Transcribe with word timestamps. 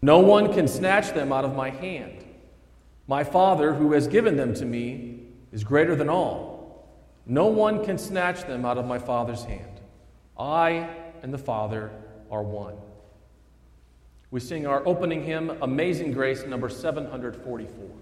No 0.00 0.20
one 0.20 0.52
can 0.52 0.68
snatch 0.68 1.12
them 1.12 1.32
out 1.32 1.44
of 1.44 1.56
my 1.56 1.70
hand. 1.70 2.24
My 3.06 3.24
Father, 3.24 3.74
who 3.74 3.92
has 3.92 4.06
given 4.06 4.36
them 4.36 4.54
to 4.54 4.64
me, 4.64 5.26
is 5.50 5.64
greater 5.64 5.96
than 5.96 6.08
all. 6.08 6.88
No 7.26 7.46
one 7.46 7.84
can 7.84 7.98
snatch 7.98 8.46
them 8.46 8.64
out 8.64 8.78
of 8.78 8.86
my 8.86 8.98
Father's 8.98 9.44
hand. 9.44 9.80
I 10.38 10.88
and 11.22 11.32
the 11.32 11.38
Father 11.38 11.90
are 12.30 12.42
one. 12.42 12.76
We 14.30 14.40
sing 14.40 14.66
our 14.66 14.86
opening 14.86 15.24
hymn, 15.24 15.56
Amazing 15.62 16.12
Grace, 16.12 16.44
number 16.44 16.68
744. 16.68 17.97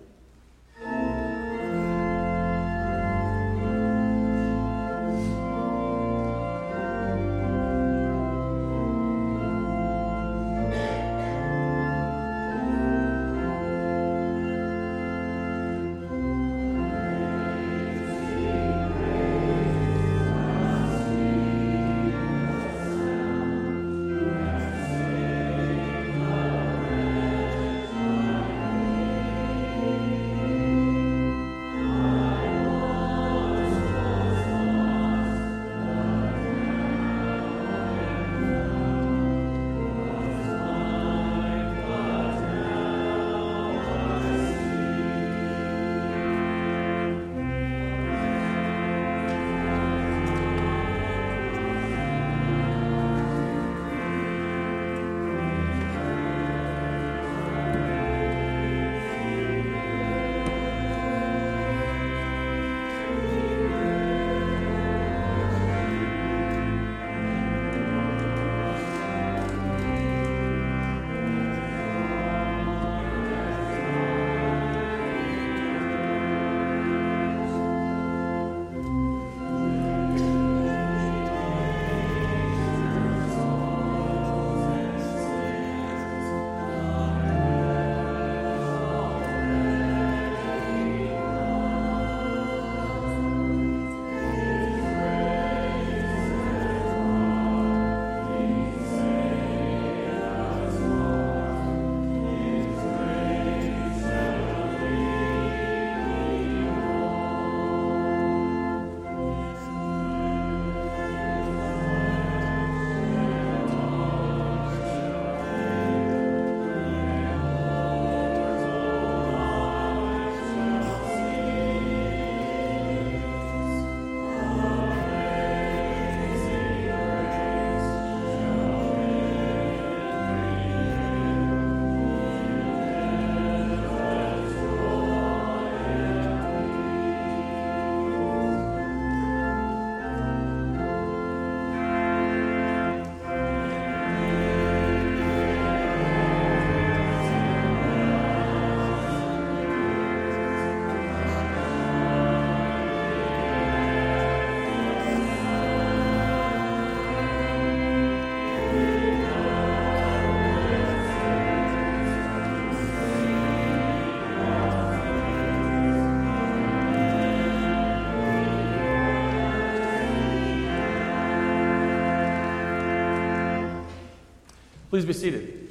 Please 174.96 175.04
be 175.04 175.12
seated. 175.12 175.68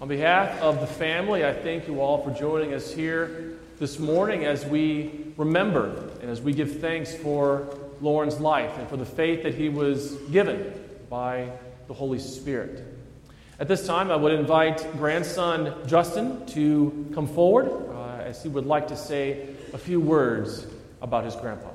On 0.00 0.08
behalf 0.08 0.58
of 0.62 0.80
the 0.80 0.86
family, 0.86 1.44
I 1.44 1.52
thank 1.52 1.86
you 1.86 2.00
all 2.00 2.24
for 2.24 2.30
joining 2.30 2.72
us 2.72 2.90
here 2.90 3.58
this 3.78 3.98
morning 3.98 4.46
as 4.46 4.64
we 4.64 5.26
remember 5.36 6.08
and 6.22 6.30
as 6.30 6.40
we 6.40 6.54
give 6.54 6.80
thanks 6.80 7.14
for 7.14 7.76
Loren's 8.00 8.40
life 8.40 8.78
and 8.78 8.88
for 8.88 8.96
the 8.96 9.04
faith 9.04 9.42
that 9.42 9.52
he 9.52 9.68
was 9.68 10.14
given 10.32 10.72
by 11.10 11.52
the 11.86 11.92
Holy 11.92 12.18
Spirit. 12.18 12.82
At 13.58 13.68
this 13.68 13.86
time, 13.86 14.10
I 14.10 14.16
would 14.16 14.32
invite 14.32 14.90
grandson 14.96 15.86
Justin 15.86 16.46
to 16.46 17.10
come 17.12 17.26
forward 17.26 17.70
uh, 17.94 18.22
as 18.22 18.42
he 18.42 18.48
would 18.48 18.64
like 18.64 18.88
to 18.88 18.96
say 18.96 19.50
a 19.74 19.78
few 19.78 20.00
words 20.00 20.66
about 21.02 21.26
his 21.26 21.36
grandpa. 21.36 21.68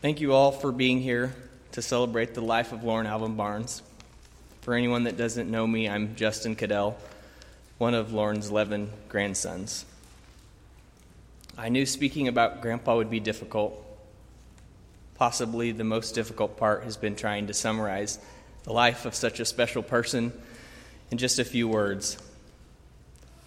Thank 0.00 0.20
you 0.20 0.32
all 0.32 0.52
for 0.52 0.70
being 0.70 1.00
here 1.00 1.34
to 1.72 1.82
celebrate 1.82 2.34
the 2.34 2.40
life 2.40 2.70
of 2.72 2.84
Loren 2.84 3.08
Alvin 3.08 3.34
Barnes. 3.34 3.82
For 4.60 4.74
anyone 4.74 5.02
that 5.04 5.16
doesn't 5.16 5.50
know 5.50 5.66
me, 5.66 5.88
I'm 5.88 6.14
Justin 6.14 6.54
Cadell, 6.54 6.96
one 7.78 7.94
of 7.94 8.12
Loren's 8.12 8.50
11 8.50 8.92
grandsons. 9.08 9.84
I 11.58 11.70
knew 11.70 11.86
speaking 11.86 12.28
about 12.28 12.60
Grandpa 12.60 12.96
would 12.96 13.10
be 13.10 13.18
difficult. 13.18 13.84
Possibly 15.16 15.72
the 15.72 15.82
most 15.82 16.14
difficult 16.14 16.56
part 16.56 16.84
has 16.84 16.96
been 16.96 17.16
trying 17.16 17.48
to 17.48 17.54
summarize 17.54 18.20
the 18.62 18.72
life 18.72 19.06
of 19.06 19.14
such 19.16 19.40
a 19.40 19.44
special 19.44 19.82
person 19.82 20.32
in 21.10 21.18
just 21.18 21.40
a 21.40 21.44
few 21.44 21.66
words. 21.66 22.16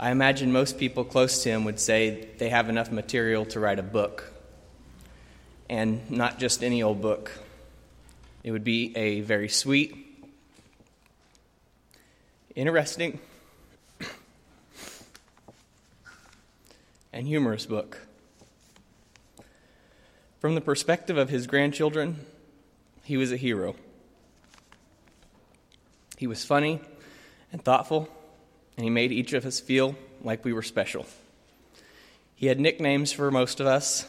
I 0.01 0.11
imagine 0.11 0.53
most 0.53 0.77
people 0.77 1.03
close 1.03 1.43
to 1.43 1.49
him 1.49 1.65
would 1.65 1.77
say 1.77 2.29
they 2.37 2.47
have 2.49 2.69
enough 2.69 2.89
material 2.89 3.45
to 3.47 3.59
write 3.59 3.79
a 3.79 3.83
book 3.83 4.31
and 5.69 6.09
not 6.09 6.39
just 6.39 6.63
any 6.63 6.81
old 6.81 7.01
book. 7.01 7.31
It 8.41 8.51
would 8.51 8.63
be 8.63 8.95
a 8.95 9.19
very 9.19 9.49
sweet, 9.49 9.93
interesting, 12.55 13.19
and 17.11 17.27
humorous 17.27 17.65
book. 17.65 18.07
From 20.39 20.55
the 20.55 20.61
perspective 20.61 21.17
of 21.17 21.27
his 21.27 21.45
grandchildren, 21.45 22.25
he 23.03 23.17
was 23.17 23.33
a 23.33 23.37
hero. 23.37 23.75
He 26.17 26.25
was 26.25 26.45
funny 26.45 26.79
and 27.51 27.61
thoughtful, 27.61 28.07
and 28.79 28.85
he 28.85 28.89
made 28.89 29.11
each 29.11 29.33
of 29.33 29.45
us 29.45 29.59
feel 29.59 29.93
like 30.23 30.45
we 30.45 30.53
were 30.53 30.61
special. 30.61 31.05
He 32.33 32.45
had 32.45 32.61
nicknames 32.61 33.11
for 33.11 33.29
most 33.29 33.59
of 33.59 33.67
us, 33.67 34.07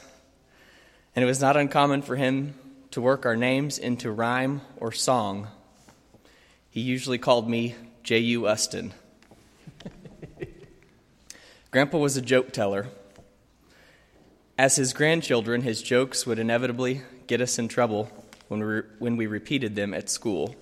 and 1.16 1.24
it 1.24 1.26
was 1.26 1.40
not 1.40 1.56
uncommon 1.56 2.02
for 2.02 2.14
him 2.14 2.54
to 2.92 3.00
work 3.00 3.26
our 3.26 3.34
names 3.34 3.78
into 3.78 4.12
rhyme 4.12 4.60
or 4.76 4.92
song. 4.92 5.48
He 6.70 6.82
usually 6.82 7.18
called 7.18 7.50
me 7.50 7.74
J.U. 8.04 8.46
Uston. 8.46 8.94
Grandpa 11.72 11.98
was 11.98 12.16
a 12.16 12.22
joke 12.22 12.52
teller. 12.52 12.86
As 14.56 14.76
his 14.76 14.92
grandchildren, 14.92 15.62
his 15.62 15.82
jokes 15.82 16.28
would 16.28 16.38
inevitably 16.38 17.02
get 17.26 17.40
us 17.40 17.58
in 17.58 17.66
trouble 17.66 18.08
when 18.46 18.64
we, 18.64 18.80
when 19.00 19.16
we 19.16 19.26
repeated 19.26 19.74
them 19.74 19.92
at 19.92 20.08
school. 20.08 20.54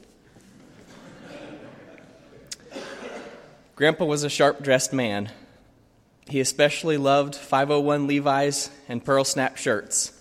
Grandpa 3.78 4.06
was 4.06 4.24
a 4.24 4.28
sharp 4.28 4.60
dressed 4.60 4.92
man. 4.92 5.30
He 6.28 6.40
especially 6.40 6.96
loved 6.96 7.36
501 7.36 8.08
Levi's 8.08 8.70
and 8.88 9.04
pearl 9.04 9.22
snap 9.22 9.56
shirts. 9.56 10.12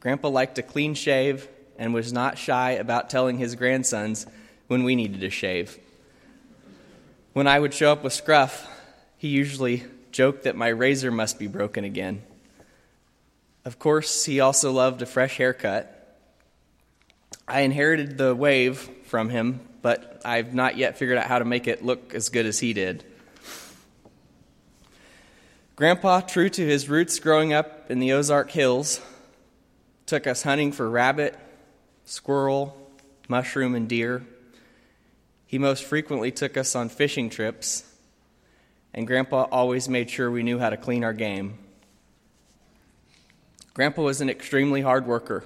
Grandpa 0.00 0.26
liked 0.26 0.58
a 0.58 0.62
clean 0.64 0.94
shave 0.94 1.46
and 1.78 1.94
was 1.94 2.12
not 2.12 2.36
shy 2.36 2.72
about 2.72 3.10
telling 3.10 3.38
his 3.38 3.54
grandsons 3.54 4.26
when 4.66 4.82
we 4.82 4.96
needed 4.96 5.22
a 5.22 5.30
shave. 5.30 5.78
When 7.32 7.46
I 7.46 7.60
would 7.60 7.72
show 7.72 7.92
up 7.92 8.02
with 8.02 8.12
scruff, 8.12 8.68
he 9.16 9.28
usually 9.28 9.84
joked 10.10 10.42
that 10.42 10.56
my 10.56 10.66
razor 10.66 11.12
must 11.12 11.38
be 11.38 11.46
broken 11.46 11.84
again. 11.84 12.24
Of 13.64 13.78
course, 13.78 14.24
he 14.24 14.40
also 14.40 14.72
loved 14.72 15.00
a 15.00 15.06
fresh 15.06 15.36
haircut. 15.36 16.18
I 17.46 17.60
inherited 17.60 18.18
the 18.18 18.34
wave 18.34 18.90
from 19.04 19.28
him, 19.28 19.60
but 19.86 20.20
I've 20.24 20.52
not 20.52 20.76
yet 20.76 20.98
figured 20.98 21.16
out 21.16 21.28
how 21.28 21.38
to 21.38 21.44
make 21.44 21.68
it 21.68 21.84
look 21.84 22.12
as 22.12 22.28
good 22.28 22.44
as 22.44 22.58
he 22.58 22.72
did. 22.72 23.04
Grandpa, 25.76 26.22
true 26.22 26.48
to 26.48 26.66
his 26.66 26.88
roots 26.88 27.20
growing 27.20 27.52
up 27.52 27.88
in 27.88 28.00
the 28.00 28.10
Ozark 28.10 28.50
Hills, 28.50 29.00
took 30.04 30.26
us 30.26 30.42
hunting 30.42 30.72
for 30.72 30.90
rabbit, 30.90 31.38
squirrel, 32.04 32.76
mushroom, 33.28 33.76
and 33.76 33.88
deer. 33.88 34.26
He 35.46 35.56
most 35.56 35.84
frequently 35.84 36.32
took 36.32 36.56
us 36.56 36.74
on 36.74 36.88
fishing 36.88 37.30
trips, 37.30 37.84
and 38.92 39.06
Grandpa 39.06 39.46
always 39.52 39.88
made 39.88 40.10
sure 40.10 40.32
we 40.32 40.42
knew 40.42 40.58
how 40.58 40.70
to 40.70 40.76
clean 40.76 41.04
our 41.04 41.12
game. 41.12 41.58
Grandpa 43.72 44.02
was 44.02 44.20
an 44.20 44.30
extremely 44.30 44.80
hard 44.80 45.06
worker. 45.06 45.44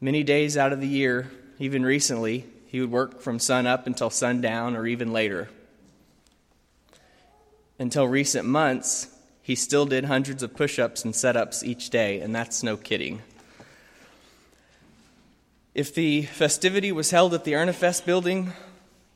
Many 0.00 0.22
days 0.22 0.56
out 0.56 0.72
of 0.72 0.80
the 0.80 0.88
year, 0.88 1.30
even 1.58 1.84
recently, 1.84 2.46
he 2.68 2.82
would 2.82 2.90
work 2.90 3.20
from 3.20 3.38
sun 3.38 3.66
up 3.66 3.86
until 3.86 4.10
sundown 4.10 4.76
or 4.76 4.86
even 4.86 5.10
later. 5.10 5.48
Until 7.78 8.06
recent 8.06 8.46
months, 8.46 9.08
he 9.40 9.54
still 9.54 9.86
did 9.86 10.04
hundreds 10.04 10.42
of 10.42 10.54
push 10.54 10.78
ups 10.78 11.02
and 11.02 11.16
set 11.16 11.34
ups 11.34 11.64
each 11.64 11.88
day, 11.88 12.20
and 12.20 12.34
that's 12.34 12.62
no 12.62 12.76
kidding. 12.76 13.22
If 15.74 15.94
the 15.94 16.22
festivity 16.22 16.92
was 16.92 17.10
held 17.10 17.32
at 17.32 17.44
the 17.44 17.52
Erntefest 17.54 18.04
building, 18.04 18.52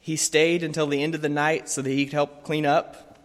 he 0.00 0.16
stayed 0.16 0.62
until 0.62 0.86
the 0.86 1.02
end 1.02 1.14
of 1.14 1.20
the 1.20 1.28
night 1.28 1.68
so 1.68 1.82
that 1.82 1.90
he 1.90 2.06
could 2.06 2.14
help 2.14 2.44
clean 2.44 2.64
up. 2.64 3.18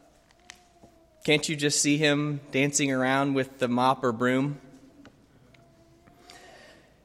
Can't 1.23 1.47
you 1.47 1.55
just 1.55 1.81
see 1.81 1.97
him 1.97 2.41
dancing 2.51 2.91
around 2.91 3.33
with 3.33 3.59
the 3.59 3.69
mop 3.69 4.03
or 4.03 4.11
broom? 4.11 4.59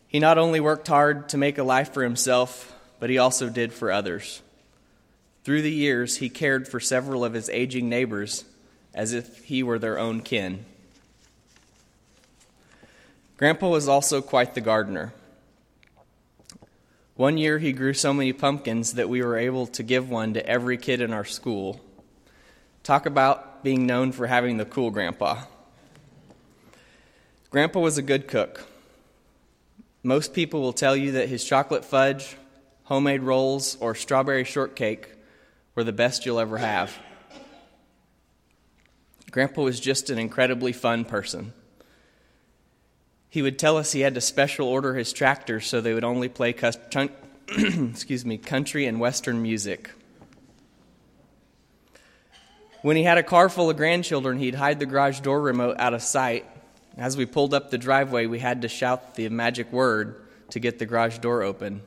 He 0.09 0.19
not 0.19 0.39
only 0.39 0.59
worked 0.59 0.89
hard 0.89 1.29
to 1.29 1.39
make 1.39 1.59
a 1.59 1.63
life 1.63 1.95
for 1.95 2.03
himself, 2.03 2.72
but 3.03 3.11
he 3.11 3.19
also 3.19 3.49
did 3.49 3.73
for 3.73 3.91
others. 3.91 4.43
Through 5.43 5.63
the 5.63 5.73
years, 5.73 6.19
he 6.19 6.29
cared 6.29 6.69
for 6.69 6.79
several 6.79 7.25
of 7.25 7.33
his 7.33 7.49
aging 7.49 7.89
neighbors 7.89 8.45
as 8.95 9.13
if 9.13 9.43
he 9.43 9.65
were 9.65 9.81
their 9.81 9.99
own 9.99 10.21
kin. 10.21 10.65
Grandpa 13.39 13.71
was 13.71 13.89
also 13.89 14.23
quite 14.23 14.55
the 14.55 14.61
gardener. 14.61 15.13
One 17.17 17.39
year 17.39 17.59
he 17.59 17.73
grew 17.73 17.93
so 17.93 18.15
many 18.15 18.33
pumpkins 18.33 18.93
that 18.93 19.09
we 19.09 19.21
were 19.21 19.37
able 19.37 19.67
to 19.67 19.83
give 19.83 20.09
one 20.09 20.35
to 20.35 20.47
every 20.47 20.77
kid 20.77 21.01
in 21.01 21.13
our 21.13 21.25
school. 21.25 21.81
Talk 22.85 23.05
about 23.05 23.65
being 23.65 23.85
known 23.85 24.13
for 24.13 24.29
having 24.29 24.59
the 24.59 24.65
cool 24.65 24.93
grandpa. 24.93 25.43
Grandpa 27.51 27.81
was 27.81 27.99
a 27.99 28.03
good 28.03 28.29
cook. 28.29 28.65
Most 30.05 30.33
people 30.35 30.61
will 30.61 30.73
tell 30.73 30.95
you 30.95 31.11
that 31.11 31.29
his 31.29 31.43
chocolate 31.43 31.85
fudge, 31.85 32.37
homemade 32.93 33.23
rolls, 33.23 33.79
or 33.81 33.95
strawberry 33.95 34.45
shortcake 34.45 35.09
were 35.75 35.83
the 35.83 35.95
best 35.95 36.27
you'll 36.27 36.39
ever 36.39 36.59
have. 36.59 36.95
Grandpa 39.31 39.63
was 39.63 39.81
just 39.81 40.11
an 40.11 40.19
incredibly 40.19 40.75
fun 40.75 41.07
person. 41.07 41.55
He 43.31 43.41
would 43.41 43.59
tell 43.59 43.79
us 43.79 43.93
he 43.93 44.01
had 44.01 44.15
to 44.17 44.21
special 44.21 44.69
order 44.69 44.95
his 44.95 45.15
tractors 45.15 45.67
so 45.67 45.81
they 45.81 45.95
would 45.95 46.05
only 46.05 46.29
play 46.29 46.53
excuse 47.49 48.27
me, 48.27 48.37
country 48.37 48.85
and 48.85 49.01
western 49.01 49.41
music. 49.41 49.91
When 52.83 52.99
he 52.99 53.05
had 53.05 53.17
a 53.17 53.23
car 53.23 53.49
full 53.49 53.71
of 53.71 53.79
grandchildren, 53.79 54.37
he'd 54.37 54.55
hide 54.55 54.79
the 54.79 54.85
garage 54.85 55.21
door 55.21 55.41
remote 55.41 55.77
out 55.79 55.95
of 55.95 56.03
sight. 56.03 56.45
As 56.99 57.17
we 57.17 57.25
pulled 57.25 57.55
up 57.55 57.71
the 57.71 57.79
driveway, 57.79 58.27
we 58.27 58.39
had 58.39 58.61
to 58.63 58.69
shout 58.69 59.15
the 59.15 59.31
magic 59.31 59.73
word 59.73 60.27
to 60.51 60.61
get 60.61 60.79
the 60.79 60.85
garage 60.85 61.17
door 61.21 61.43
open. 61.43 61.81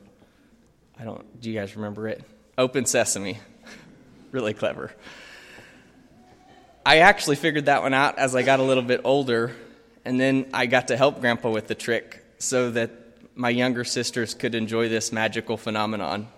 I 0.98 1.04
don't, 1.04 1.40
do 1.40 1.50
you 1.50 1.58
guys 1.58 1.76
remember 1.76 2.08
it? 2.08 2.22
Open 2.56 2.86
sesame. 2.86 3.38
really 4.32 4.54
clever. 4.54 4.92
I 6.84 6.98
actually 6.98 7.36
figured 7.36 7.66
that 7.66 7.82
one 7.82 7.94
out 7.94 8.18
as 8.18 8.34
I 8.34 8.42
got 8.42 8.60
a 8.60 8.62
little 8.62 8.82
bit 8.82 9.00
older 9.04 9.54
and 10.06 10.20
then 10.20 10.46
I 10.54 10.66
got 10.66 10.88
to 10.88 10.96
help 10.96 11.20
Grandpa 11.20 11.50
with 11.50 11.66
the 11.66 11.74
trick 11.74 12.24
so 12.38 12.70
that 12.70 12.90
my 13.34 13.50
younger 13.50 13.82
sisters 13.82 14.34
could 14.34 14.54
enjoy 14.54 14.88
this 14.88 15.10
magical 15.10 15.56
phenomenon. 15.56 16.28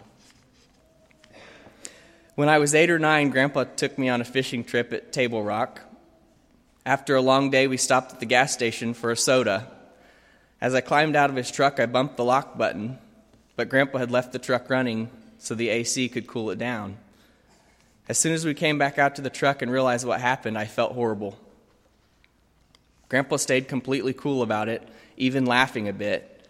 When 2.34 2.48
I 2.48 2.58
was 2.58 2.74
eight 2.74 2.88
or 2.88 2.98
nine, 2.98 3.28
Grandpa 3.28 3.64
took 3.64 3.98
me 3.98 4.08
on 4.08 4.20
a 4.20 4.24
fishing 4.24 4.64
trip 4.64 4.92
at 4.92 5.12
Table 5.12 5.42
Rock. 5.42 5.82
After 6.86 7.14
a 7.14 7.20
long 7.20 7.50
day, 7.50 7.66
we 7.66 7.76
stopped 7.76 8.14
at 8.14 8.20
the 8.20 8.26
gas 8.26 8.54
station 8.54 8.94
for 8.94 9.10
a 9.10 9.16
soda. 9.16 9.70
As 10.60 10.74
I 10.74 10.80
climbed 10.80 11.14
out 11.14 11.28
of 11.28 11.36
his 11.36 11.50
truck, 11.50 11.78
I 11.78 11.86
bumped 11.86 12.16
the 12.16 12.24
lock 12.24 12.56
button, 12.56 12.98
but 13.58 13.68
Grandpa 13.68 13.98
had 13.98 14.12
left 14.12 14.30
the 14.30 14.38
truck 14.38 14.70
running 14.70 15.10
so 15.36 15.52
the 15.52 15.68
AC 15.68 16.08
could 16.10 16.28
cool 16.28 16.50
it 16.50 16.60
down. 16.60 16.96
As 18.08 18.16
soon 18.16 18.32
as 18.32 18.44
we 18.44 18.54
came 18.54 18.78
back 18.78 19.00
out 19.00 19.16
to 19.16 19.20
the 19.20 19.30
truck 19.30 19.62
and 19.62 19.72
realized 19.72 20.06
what 20.06 20.20
happened, 20.20 20.56
I 20.56 20.64
felt 20.64 20.92
horrible. 20.92 21.36
Grandpa 23.08 23.34
stayed 23.34 23.66
completely 23.66 24.12
cool 24.12 24.42
about 24.42 24.68
it, 24.68 24.88
even 25.16 25.44
laughing 25.44 25.88
a 25.88 25.92
bit. 25.92 26.48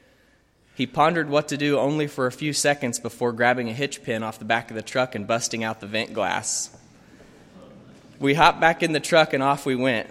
He 0.74 0.86
pondered 0.86 1.30
what 1.30 1.48
to 1.48 1.56
do 1.56 1.78
only 1.78 2.08
for 2.08 2.26
a 2.26 2.32
few 2.32 2.52
seconds 2.52 2.98
before 2.98 3.32
grabbing 3.32 3.70
a 3.70 3.72
hitch 3.72 4.02
pin 4.02 4.22
off 4.22 4.38
the 4.38 4.44
back 4.44 4.70
of 4.70 4.76
the 4.76 4.82
truck 4.82 5.14
and 5.14 5.26
busting 5.26 5.64
out 5.64 5.80
the 5.80 5.86
vent 5.86 6.12
glass. 6.12 6.76
We 8.18 8.34
hopped 8.34 8.60
back 8.60 8.82
in 8.82 8.92
the 8.92 9.00
truck 9.00 9.32
and 9.32 9.42
off 9.42 9.64
we 9.64 9.76
went. 9.76 10.10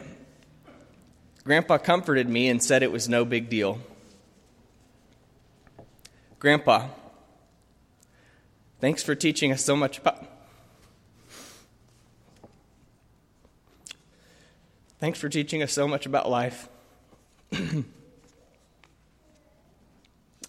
Grandpa 1.44 1.78
comforted 1.78 2.28
me 2.28 2.50
and 2.50 2.64
said 2.64 2.82
it 2.82 2.92
was 2.92 3.08
no 3.08 3.24
big 3.24 3.52
deal. 3.52 3.82
Grandpa, 6.40 6.90
thanks 8.80 9.02
for 9.02 9.16
teaching 9.16 9.52
us 9.52 9.66
so 9.66 9.76
much 9.76 9.98
about. 9.98 10.24
Thanks 15.00 15.20
for 15.20 15.30
teaching 15.30 15.64
us 15.64 15.74
so 15.74 15.88
much 15.88 16.06
about 16.06 16.30
life, 16.30 16.70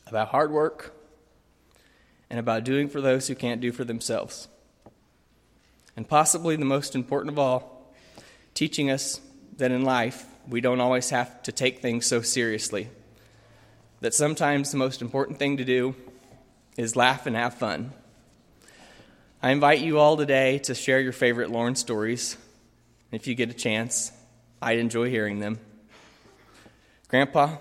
about 0.07 0.29
hard 0.29 0.51
work, 0.51 0.95
and 2.29 2.39
about 2.39 2.65
doing 2.65 2.89
for 2.89 3.01
those 3.01 3.29
who 3.29 3.35
can't 3.35 3.61
do 3.61 3.73
for 3.73 3.85
themselves. 3.85 4.49
And 5.97 6.07
possibly 6.07 6.57
the 6.57 6.67
most 6.67 6.95
important 6.95 7.33
of 7.33 7.39
all, 7.39 7.93
teaching 8.53 8.91
us 8.91 9.23
that 9.57 9.71
in 9.71 9.85
life 9.85 10.27
we 10.49 10.61
don't 10.61 10.81
always 10.81 11.09
have 11.11 11.43
to 11.45 11.53
take 11.53 11.81
things 11.81 12.05
so 12.05 12.21
seriously. 12.21 12.89
That 14.01 14.15
sometimes 14.15 14.71
the 14.71 14.77
most 14.77 15.03
important 15.03 15.39
thing 15.39 15.57
to 15.57 15.65
do 15.65 15.97
is 16.77 16.95
laugh 16.95 17.27
and 17.27 17.35
have 17.35 17.55
fun. 17.55 17.93
I 19.43 19.51
invite 19.51 19.81
you 19.81 19.99
all 19.99 20.17
today 20.17 20.59
to 20.61 20.75
share 20.75 21.01
your 21.01 21.13
favorite 21.13 21.51
Loren 21.51 21.75
stories 21.75 22.37
if 23.11 23.27
you 23.27 23.35
get 23.35 23.51
a 23.51 23.55
chance. 23.55 24.13
I'd 24.63 24.79
enjoy 24.79 25.11
hearing 25.11 25.41
them. 25.41 25.59
Grandpa, 27.09 27.57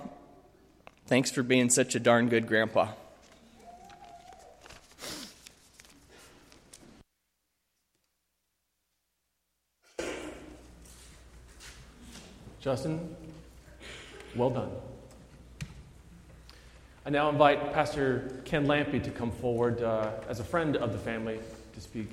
thanks 1.07 1.31
for 1.31 1.41
being 1.41 1.69
such 1.69 1.95
a 1.95 1.99
darn 1.99 2.29
good 2.29 2.47
grandpa. 2.47 2.89
Justin, 12.59 13.15
well 14.35 14.49
done. 14.49 14.71
I 17.07 17.09
now 17.09 17.29
invite 17.29 17.71
Pastor 17.71 18.41
Ken 18.43 18.67
Lampy 18.67 19.01
to 19.01 19.09
come 19.11 19.31
forward 19.31 19.81
uh, 19.81 20.11
as 20.27 20.41
a 20.41 20.43
friend 20.43 20.75
of 20.75 20.91
the 20.91 20.97
family 20.97 21.39
to 21.73 21.79
speak 21.79 22.09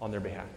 on 0.00 0.10
their 0.10 0.18
behalf. 0.18 0.48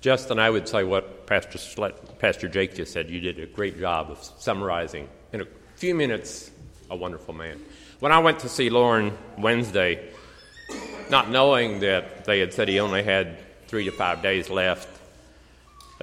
Justin, 0.00 0.38
I 0.38 0.48
would 0.48 0.66
say 0.66 0.84
what 0.84 1.26
Pastor, 1.26 1.58
Schlett, 1.58 2.18
Pastor 2.18 2.48
Jake 2.48 2.74
just 2.74 2.94
said. 2.94 3.10
You 3.10 3.20
did 3.20 3.38
a 3.38 3.44
great 3.44 3.78
job 3.78 4.10
of 4.10 4.24
summarizing 4.38 5.10
in 5.34 5.42
a 5.42 5.46
few 5.76 5.94
minutes 5.94 6.50
a 6.88 6.96
wonderful 6.96 7.34
man. 7.34 7.60
When 8.00 8.12
I 8.12 8.18
went 8.20 8.38
to 8.40 8.48
see 8.48 8.70
Loren 8.70 9.12
Wednesday, 9.36 10.08
not 11.10 11.30
knowing 11.30 11.80
that 11.80 12.24
they 12.24 12.40
had 12.40 12.52
said 12.52 12.68
he 12.68 12.80
only 12.80 13.02
had 13.02 13.38
three 13.68 13.84
to 13.84 13.90
five 13.90 14.22
days 14.22 14.50
left, 14.50 14.88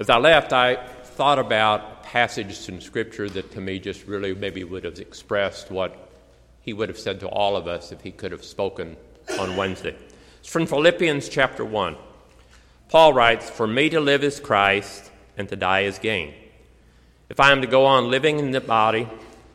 as 0.00 0.08
I 0.08 0.16
left, 0.16 0.54
I 0.54 0.76
thought 0.76 1.38
about 1.38 2.04
passages 2.04 2.70
in 2.70 2.80
Scripture 2.80 3.28
that 3.28 3.52
to 3.52 3.60
me 3.60 3.78
just 3.78 4.06
really 4.06 4.34
maybe 4.34 4.64
would 4.64 4.84
have 4.84 4.98
expressed 4.98 5.70
what 5.70 6.08
he 6.62 6.72
would 6.72 6.88
have 6.88 6.98
said 6.98 7.20
to 7.20 7.28
all 7.28 7.54
of 7.54 7.68
us 7.68 7.92
if 7.92 8.00
he 8.00 8.10
could 8.10 8.32
have 8.32 8.42
spoken 8.42 8.96
on 9.38 9.56
Wednesday. 9.56 9.94
It's 10.38 10.48
from 10.48 10.64
Philippians 10.64 11.28
chapter 11.28 11.66
1. 11.66 11.96
Paul 12.88 13.12
writes, 13.12 13.50
For 13.50 13.66
me 13.66 13.90
to 13.90 14.00
live 14.00 14.24
is 14.24 14.40
Christ, 14.40 15.10
and 15.36 15.50
to 15.50 15.56
die 15.56 15.80
is 15.80 15.98
gain. 15.98 16.32
If 17.28 17.38
I 17.38 17.52
am 17.52 17.60
to 17.60 17.66
go 17.66 17.84
on 17.84 18.10
living 18.10 18.38
in 18.38 18.52
the 18.52 18.62
body, 18.62 19.06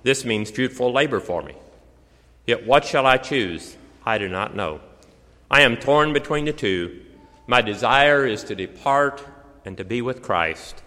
this 0.04 0.26
means 0.26 0.52
fruitful 0.52 0.94
labor 0.94 1.20
for 1.20 1.42
me. 1.42 1.56
Yet 2.46 2.68
what 2.68 2.86
shall 2.86 3.08
I 3.08 3.18
choose? 3.18 3.76
I 4.06 4.20
do 4.20 4.30
not 4.30 4.56
know. 4.56 4.80
I 5.50 5.62
am 5.62 5.78
torn 5.78 6.12
between 6.12 6.46
the 6.46 6.54
two. 6.54 7.02
My 7.46 7.62
desire 7.62 8.26
is 8.26 8.44
to 8.46 8.56
depart 8.56 9.24
and 9.64 9.78
to 9.78 9.84
be 9.84 10.02
with 10.02 10.24
Christ, 10.24 10.82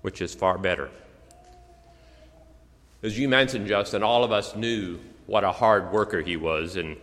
which 0.00 0.22
is 0.22 0.34
far 0.34 0.56
better. 0.56 0.90
As 3.02 3.18
you 3.18 3.28
mentioned, 3.28 3.66
Justin, 3.66 4.02
all 4.02 4.24
of 4.24 4.32
us 4.32 4.56
knew 4.56 4.98
what 5.26 5.44
a 5.44 5.52
hard 5.52 5.92
worker 5.92 6.22
he 6.22 6.36
was. 6.36 6.76
And 6.76 6.96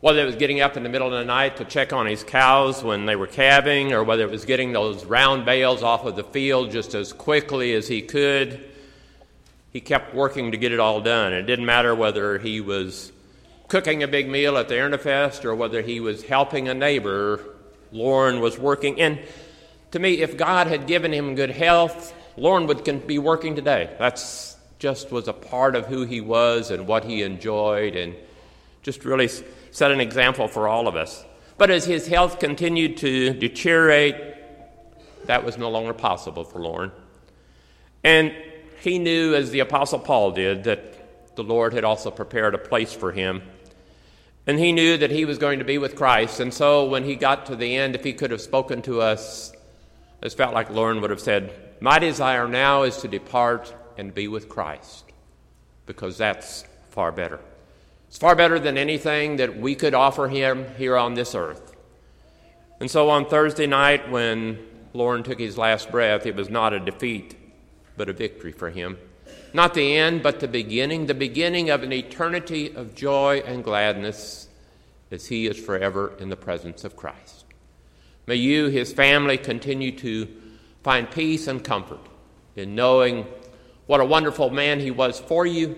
whether 0.00 0.22
it 0.22 0.26
was 0.26 0.36
getting 0.36 0.60
up 0.60 0.78
in 0.78 0.82
the 0.82 0.88
middle 0.88 1.08
of 1.08 1.12
the 1.12 1.24
night 1.24 1.58
to 1.58 1.64
check 1.64 1.92
on 1.92 2.06
his 2.06 2.24
cows 2.24 2.82
when 2.82 3.04
they 3.04 3.16
were 3.16 3.26
calving, 3.26 3.92
or 3.92 4.02
whether 4.02 4.22
it 4.22 4.30
was 4.30 4.46
getting 4.46 4.72
those 4.72 5.04
round 5.04 5.44
bales 5.44 5.82
off 5.82 6.06
of 6.06 6.16
the 6.16 6.24
field 6.24 6.70
just 6.70 6.94
as 6.94 7.12
quickly 7.12 7.74
as 7.74 7.86
he 7.86 8.00
could, 8.00 8.64
he 9.72 9.80
kept 9.80 10.14
working 10.14 10.52
to 10.52 10.56
get 10.56 10.72
it 10.72 10.80
all 10.80 11.02
done. 11.02 11.34
It 11.34 11.42
didn't 11.42 11.66
matter 11.66 11.94
whether 11.94 12.38
he 12.38 12.62
was 12.62 13.12
cooking 13.70 14.02
a 14.02 14.08
big 14.08 14.28
meal 14.28 14.58
at 14.58 14.68
the 14.68 14.74
Erntefest 14.74 15.44
or 15.44 15.54
whether 15.54 15.80
he 15.80 16.00
was 16.00 16.24
helping 16.24 16.68
a 16.68 16.74
neighbor, 16.74 17.40
Loren 17.92 18.40
was 18.40 18.58
working. 18.58 19.00
And 19.00 19.20
to 19.92 19.98
me, 19.98 20.20
if 20.20 20.36
God 20.36 20.66
had 20.66 20.86
given 20.88 21.14
him 21.14 21.36
good 21.36 21.50
health, 21.50 22.12
Loren 22.36 22.66
would 22.66 23.06
be 23.06 23.18
working 23.18 23.54
today. 23.54 23.94
That's 23.98 24.56
just 24.80 25.12
was 25.12 25.28
a 25.28 25.32
part 25.32 25.76
of 25.76 25.86
who 25.86 26.04
he 26.04 26.20
was 26.20 26.70
and 26.70 26.86
what 26.86 27.04
he 27.04 27.22
enjoyed, 27.22 27.94
and 27.94 28.16
just 28.82 29.04
really 29.04 29.28
set 29.70 29.92
an 29.92 30.00
example 30.00 30.48
for 30.48 30.66
all 30.66 30.88
of 30.88 30.96
us. 30.96 31.24
But 31.56 31.70
as 31.70 31.84
his 31.84 32.08
health 32.08 32.40
continued 32.40 32.96
to 32.98 33.34
deteriorate, 33.34 34.16
that 35.26 35.44
was 35.44 35.58
no 35.58 35.70
longer 35.70 35.92
possible 35.92 36.42
for 36.42 36.58
Loren. 36.58 36.90
And 38.02 38.34
he 38.80 38.98
knew, 38.98 39.34
as 39.34 39.50
the 39.50 39.60
Apostle 39.60 39.98
Paul 40.00 40.32
did, 40.32 40.64
that 40.64 41.36
the 41.36 41.44
Lord 41.44 41.72
had 41.72 41.84
also 41.84 42.10
prepared 42.10 42.54
a 42.54 42.58
place 42.58 42.92
for 42.92 43.12
him. 43.12 43.42
And 44.46 44.58
he 44.58 44.72
knew 44.72 44.96
that 44.96 45.10
he 45.10 45.24
was 45.24 45.38
going 45.38 45.58
to 45.58 45.64
be 45.64 45.78
with 45.78 45.96
Christ. 45.96 46.40
And 46.40 46.52
so 46.52 46.86
when 46.86 47.04
he 47.04 47.14
got 47.14 47.46
to 47.46 47.56
the 47.56 47.76
end, 47.76 47.94
if 47.94 48.04
he 48.04 48.12
could 48.12 48.30
have 48.30 48.40
spoken 48.40 48.82
to 48.82 49.00
us, 49.00 49.52
it 50.22 50.32
felt 50.32 50.54
like 50.54 50.70
Loren 50.70 51.00
would 51.00 51.10
have 51.10 51.20
said, 51.20 51.52
My 51.80 51.98
desire 51.98 52.48
now 52.48 52.82
is 52.82 52.98
to 52.98 53.08
depart 53.08 53.74
and 53.96 54.14
be 54.14 54.28
with 54.28 54.48
Christ, 54.48 55.04
because 55.86 56.18
that's 56.18 56.64
far 56.90 57.12
better. 57.12 57.40
It's 58.08 58.18
far 58.18 58.34
better 58.34 58.58
than 58.58 58.76
anything 58.76 59.36
that 59.36 59.58
we 59.58 59.74
could 59.74 59.94
offer 59.94 60.28
him 60.28 60.66
here 60.76 60.96
on 60.96 61.14
this 61.14 61.34
earth. 61.34 61.76
And 62.80 62.90
so 62.90 63.10
on 63.10 63.26
Thursday 63.26 63.66
night, 63.66 64.10
when 64.10 64.58
Loren 64.94 65.22
took 65.22 65.38
his 65.38 65.56
last 65.56 65.90
breath, 65.90 66.26
it 66.26 66.34
was 66.34 66.48
not 66.48 66.72
a 66.72 66.80
defeat, 66.80 67.36
but 67.96 68.08
a 68.08 68.12
victory 68.12 68.52
for 68.52 68.70
him. 68.70 68.98
Not 69.52 69.74
the 69.74 69.96
end, 69.96 70.22
but 70.22 70.40
the 70.40 70.48
beginning, 70.48 71.06
the 71.06 71.14
beginning 71.14 71.70
of 71.70 71.82
an 71.82 71.92
eternity 71.92 72.74
of 72.74 72.94
joy 72.94 73.42
and 73.44 73.64
gladness 73.64 74.48
as 75.10 75.26
he 75.26 75.46
is 75.46 75.58
forever 75.58 76.12
in 76.20 76.28
the 76.28 76.36
presence 76.36 76.84
of 76.84 76.96
Christ. 76.96 77.44
May 78.26 78.36
you, 78.36 78.66
his 78.66 78.92
family, 78.92 79.38
continue 79.38 79.92
to 79.98 80.28
find 80.84 81.10
peace 81.10 81.46
and 81.46 81.64
comfort 81.64 82.06
in 82.54 82.74
knowing 82.74 83.26
what 83.86 84.00
a 84.00 84.04
wonderful 84.04 84.50
man 84.50 84.78
he 84.78 84.92
was 84.92 85.18
for 85.18 85.44
you, 85.44 85.76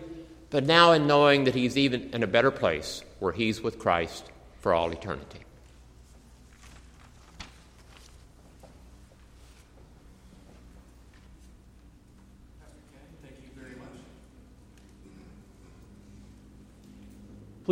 but 0.50 0.64
now 0.64 0.92
in 0.92 1.06
knowing 1.06 1.44
that 1.44 1.54
he's 1.54 1.78
even 1.78 2.10
in 2.12 2.22
a 2.22 2.26
better 2.26 2.50
place 2.50 3.02
where 3.20 3.32
he's 3.32 3.62
with 3.62 3.78
Christ 3.78 4.30
for 4.60 4.74
all 4.74 4.90
eternity. 4.90 5.40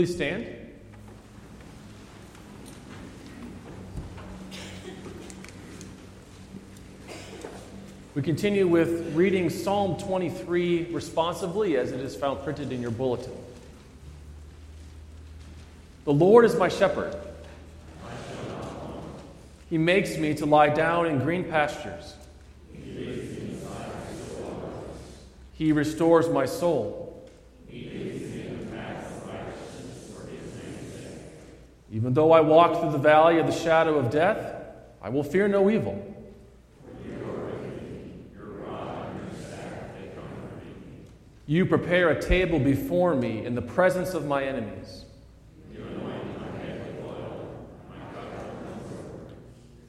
Please 0.01 0.15
stand. 0.15 0.47
We 8.15 8.23
continue 8.23 8.67
with 8.67 9.15
reading 9.15 9.51
Psalm 9.51 9.99
23 9.99 10.85
responsively 10.85 11.77
as 11.77 11.93
it 11.93 12.01
is 12.01 12.17
found 12.17 12.43
printed 12.43 12.73
in 12.73 12.81
your 12.81 12.91
bulletin. 12.91 13.35
The 16.07 16.15
Lord 16.15 16.47
is 16.47 16.57
my 16.57 16.71
shepherd. 16.71 17.15
He 19.69 19.77
makes 19.77 20.17
me 20.17 20.33
to 20.37 20.47
lie 20.47 20.71
down 20.71 21.09
in 21.09 21.19
green 21.19 21.45
pastures. 21.45 22.15
He 25.53 25.73
restores 25.73 26.27
my 26.31 26.47
soul. 26.47 27.10
Even 31.93 32.15
though 32.15 32.31
I 32.31 32.41
walk 32.41 32.81
through 32.81 32.93
the 32.93 32.99
valley 32.99 33.39
of 33.39 33.47
the 33.47 33.53
shadow 33.53 33.99
of 33.99 34.11
death, 34.11 34.55
I 35.03 35.09
will 35.09 35.25
fear 35.25 35.49
no 35.49 35.69
evil. 35.71 36.07
You 41.47 41.67
prepare 41.67 42.11
a 42.11 42.23
table 42.23 42.61
before 42.61 43.17
me 43.17 43.45
in 43.45 43.57
the 43.57 43.63
presence 43.63 44.15
of 44.15 44.25
my 44.25 44.45
enemies. 44.45 45.05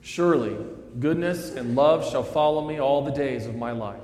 Surely, 0.01 0.57
goodness 0.99 1.51
and 1.51 1.75
love 1.75 2.09
shall 2.09 2.23
follow 2.23 2.67
me 2.67 2.79
all 2.79 3.05
the 3.05 3.11
days 3.11 3.45
of 3.45 3.55
my 3.55 3.71
life. 3.71 4.01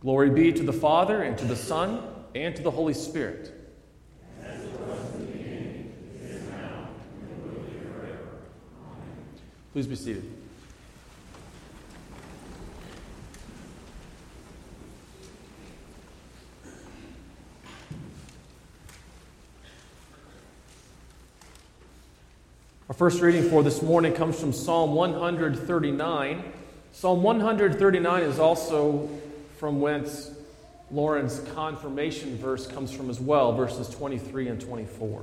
Glory 0.00 0.30
be 0.30 0.52
to 0.52 0.62
the 0.62 0.72
Father, 0.72 1.22
and 1.22 1.36
to 1.38 1.44
the 1.46 1.56
Son, 1.56 2.02
and 2.34 2.54
to 2.56 2.62
the 2.62 2.70
Holy 2.70 2.94
Spirit. 2.94 3.59
Please 9.72 9.86
be 9.86 9.94
seated. 9.94 10.28
Our 22.88 22.94
first 22.94 23.22
reading 23.22 23.48
for 23.48 23.62
this 23.62 23.80
morning 23.80 24.12
comes 24.12 24.40
from 24.40 24.52
Psalm 24.52 24.96
139. 24.96 26.42
Psalm 26.90 27.22
139 27.22 28.22
is 28.24 28.40
also 28.40 29.08
from 29.58 29.80
whence 29.80 30.32
Loren's 30.90 31.38
confirmation 31.54 32.36
verse 32.38 32.66
comes 32.66 32.90
from 32.90 33.08
as 33.08 33.20
well, 33.20 33.52
verses 33.52 33.88
23 33.88 34.48
and 34.48 34.60
24. 34.60 35.22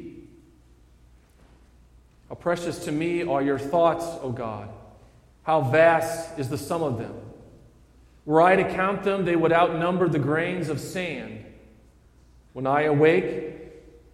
How 2.31 2.35
precious 2.35 2.85
to 2.85 2.93
me 2.93 3.23
are 3.23 3.41
your 3.41 3.59
thoughts, 3.59 4.05
O 4.21 4.31
God. 4.31 4.69
How 5.43 5.59
vast 5.59 6.39
is 6.39 6.47
the 6.47 6.57
sum 6.57 6.81
of 6.81 6.97
them. 6.97 7.13
Were 8.23 8.41
I 8.41 8.55
to 8.55 8.63
count 8.73 9.03
them, 9.03 9.25
they 9.25 9.35
would 9.35 9.51
outnumber 9.51 10.07
the 10.07 10.17
grains 10.17 10.69
of 10.69 10.79
sand. 10.79 11.43
When 12.53 12.65
I 12.65 12.83
awake, 12.83 13.55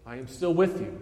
I 0.03 0.15
am 0.15 0.27
still 0.27 0.51
with 0.51 0.81
you. 0.81 1.00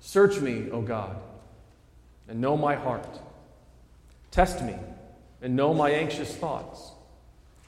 Search 0.00 0.40
me, 0.40 0.68
O 0.72 0.80
God, 0.80 1.14
and 2.26 2.40
know 2.40 2.56
my 2.56 2.74
heart. 2.74 3.20
Test 4.32 4.64
me 4.64 4.74
and 5.40 5.54
know 5.54 5.72
my 5.72 5.90
anxious 5.90 6.34
thoughts. 6.34 6.90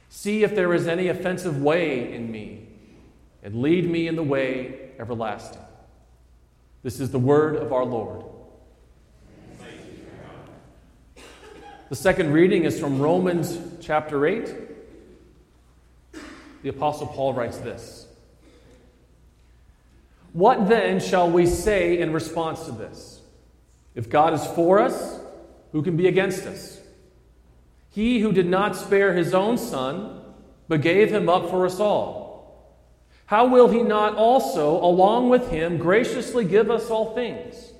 See 0.08 0.42
if 0.42 0.52
there 0.52 0.74
is 0.74 0.88
any 0.88 1.06
offensive 1.06 1.62
way 1.62 2.12
in 2.12 2.32
me, 2.32 2.66
and 3.44 3.62
lead 3.62 3.88
me 3.88 4.08
in 4.08 4.16
the 4.16 4.24
way 4.24 4.90
everlasting. 4.98 5.62
This 6.86 7.00
is 7.00 7.10
the 7.10 7.18
word 7.18 7.56
of 7.56 7.72
our 7.72 7.84
Lord. 7.84 8.22
The 11.88 11.96
second 11.96 12.32
reading 12.32 12.62
is 12.62 12.78
from 12.78 13.00
Romans 13.00 13.58
chapter 13.80 14.24
8. 14.24 14.54
The 16.62 16.68
Apostle 16.68 17.08
Paul 17.08 17.34
writes 17.34 17.56
this 17.56 18.06
What 20.32 20.68
then 20.68 21.00
shall 21.00 21.28
we 21.28 21.46
say 21.46 21.98
in 21.98 22.12
response 22.12 22.66
to 22.66 22.70
this? 22.70 23.20
If 23.96 24.08
God 24.08 24.34
is 24.34 24.46
for 24.46 24.78
us, 24.78 25.18
who 25.72 25.82
can 25.82 25.96
be 25.96 26.06
against 26.06 26.46
us? 26.46 26.80
He 27.90 28.20
who 28.20 28.30
did 28.30 28.46
not 28.46 28.76
spare 28.76 29.12
his 29.12 29.34
own 29.34 29.58
son, 29.58 30.20
but 30.68 30.82
gave 30.82 31.10
him 31.10 31.28
up 31.28 31.50
for 31.50 31.66
us 31.66 31.80
all, 31.80 32.25
how 33.26 33.46
will 33.46 33.68
he 33.68 33.82
not 33.82 34.14
also, 34.14 34.82
along 34.82 35.28
with 35.28 35.50
him, 35.50 35.78
graciously 35.78 36.44
give 36.44 36.70
us 36.70 36.90
all 36.90 37.14
things? 37.14 37.72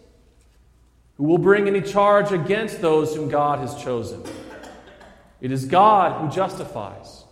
Who 1.16 1.24
will 1.24 1.38
bring 1.38 1.66
any 1.68 1.80
charge 1.80 2.32
against 2.32 2.80
those 2.80 3.14
whom 3.14 3.28
God 3.28 3.60
has 3.60 3.82
chosen? 3.82 4.22
It 5.40 5.52
is 5.52 5.64
God 5.64 6.20
who 6.20 6.34
justifies. 6.34 7.24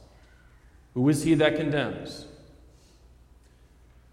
Who 0.95 1.09
is 1.09 1.25
he 1.25 1.35
that 1.35 1.57
condemns? 1.57 2.27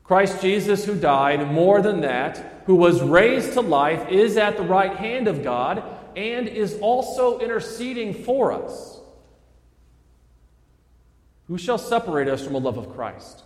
Christ 0.04 0.42
Jesus, 0.42 0.84
who 0.84 0.96
died, 0.96 1.52
more 1.52 1.82
than 1.82 2.02
that, 2.02 2.64
who 2.66 2.76
was 2.76 3.02
raised 3.02 3.54
to 3.54 3.62
life, 3.62 4.10
is 4.10 4.36
at 4.36 4.58
the 4.58 4.64
right 4.64 4.96
hand 4.96 5.28
of 5.28 5.44
God 5.44 5.84
and 6.18 6.48
is 6.48 6.78
also 6.82 7.40
interceding 7.40 8.14
for 8.14 8.52
us. 8.52 9.00
Who 11.48 11.58
shall 11.58 11.78
separate 11.78 12.28
us 12.28 12.44
from 12.44 12.54
the 12.54 12.60
love 12.60 12.78
of 12.78 12.94
Christ? 12.94 13.44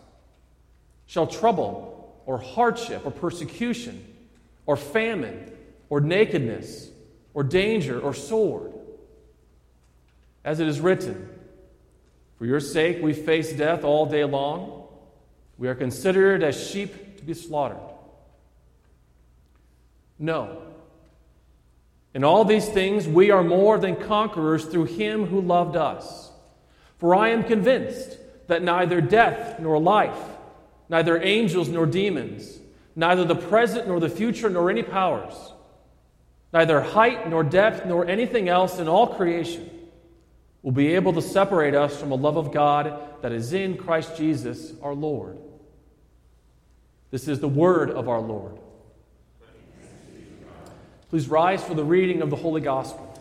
Shall 1.07 1.27
trouble, 1.27 2.21
or 2.25 2.37
hardship, 2.37 3.05
or 3.05 3.11
persecution, 3.11 4.05
or 4.65 4.75
famine, 4.75 5.51
or 5.89 6.01
nakedness, 6.01 6.89
or 7.33 7.43
danger, 7.43 7.99
or 7.99 8.13
sword? 8.13 8.73
As 10.43 10.59
it 10.59 10.67
is 10.67 10.79
written, 10.79 11.29
For 12.37 12.45
your 12.45 12.59
sake 12.59 13.01
we 13.01 13.13
face 13.13 13.53
death 13.53 13.83
all 13.83 14.05
day 14.05 14.23
long. 14.23 14.87
We 15.57 15.67
are 15.67 15.75
considered 15.75 16.43
as 16.43 16.69
sheep 16.69 17.17
to 17.17 17.23
be 17.23 17.33
slaughtered. 17.33 17.77
No. 20.19 20.61
In 22.13 22.23
all 22.23 22.45
these 22.45 22.67
things, 22.67 23.07
we 23.07 23.31
are 23.31 23.43
more 23.43 23.77
than 23.77 23.95
conquerors 23.95 24.65
through 24.65 24.85
him 24.85 25.25
who 25.25 25.41
loved 25.41 25.75
us. 25.75 26.31
For 26.97 27.13
I 27.13 27.29
am 27.29 27.43
convinced 27.43 28.17
that 28.47 28.63
neither 28.63 29.01
death 29.01 29.59
nor 29.59 29.79
life, 29.79 30.17
neither 30.89 31.21
angels 31.21 31.69
nor 31.69 31.85
demons, 31.85 32.59
neither 32.95 33.25
the 33.25 33.35
present 33.35 33.87
nor 33.87 33.99
the 33.99 34.09
future 34.09 34.49
nor 34.49 34.69
any 34.69 34.83
powers, 34.83 35.33
neither 36.53 36.81
height 36.81 37.29
nor 37.29 37.43
depth 37.43 37.85
nor 37.85 38.05
anything 38.07 38.49
else 38.49 38.79
in 38.79 38.87
all 38.87 39.07
creation 39.07 39.69
will 40.61 40.71
be 40.71 40.95
able 40.95 41.13
to 41.13 41.21
separate 41.21 41.75
us 41.75 41.99
from 41.99 42.09
the 42.09 42.17
love 42.17 42.37
of 42.37 42.51
God 42.51 43.21
that 43.21 43.31
is 43.31 43.53
in 43.53 43.77
Christ 43.77 44.17
Jesus 44.17 44.73
our 44.81 44.95
Lord. 44.95 45.37
This 47.11 47.27
is 47.27 47.39
the 47.39 47.47
word 47.47 47.91
of 47.91 48.09
our 48.09 48.19
Lord. 48.19 48.57
Please 51.09 51.27
rise 51.27 51.63
for 51.63 51.75
the 51.75 51.83
reading 51.83 52.21
of 52.21 52.29
the 52.29 52.35
Holy 52.35 52.61
Gospel. 52.61 53.14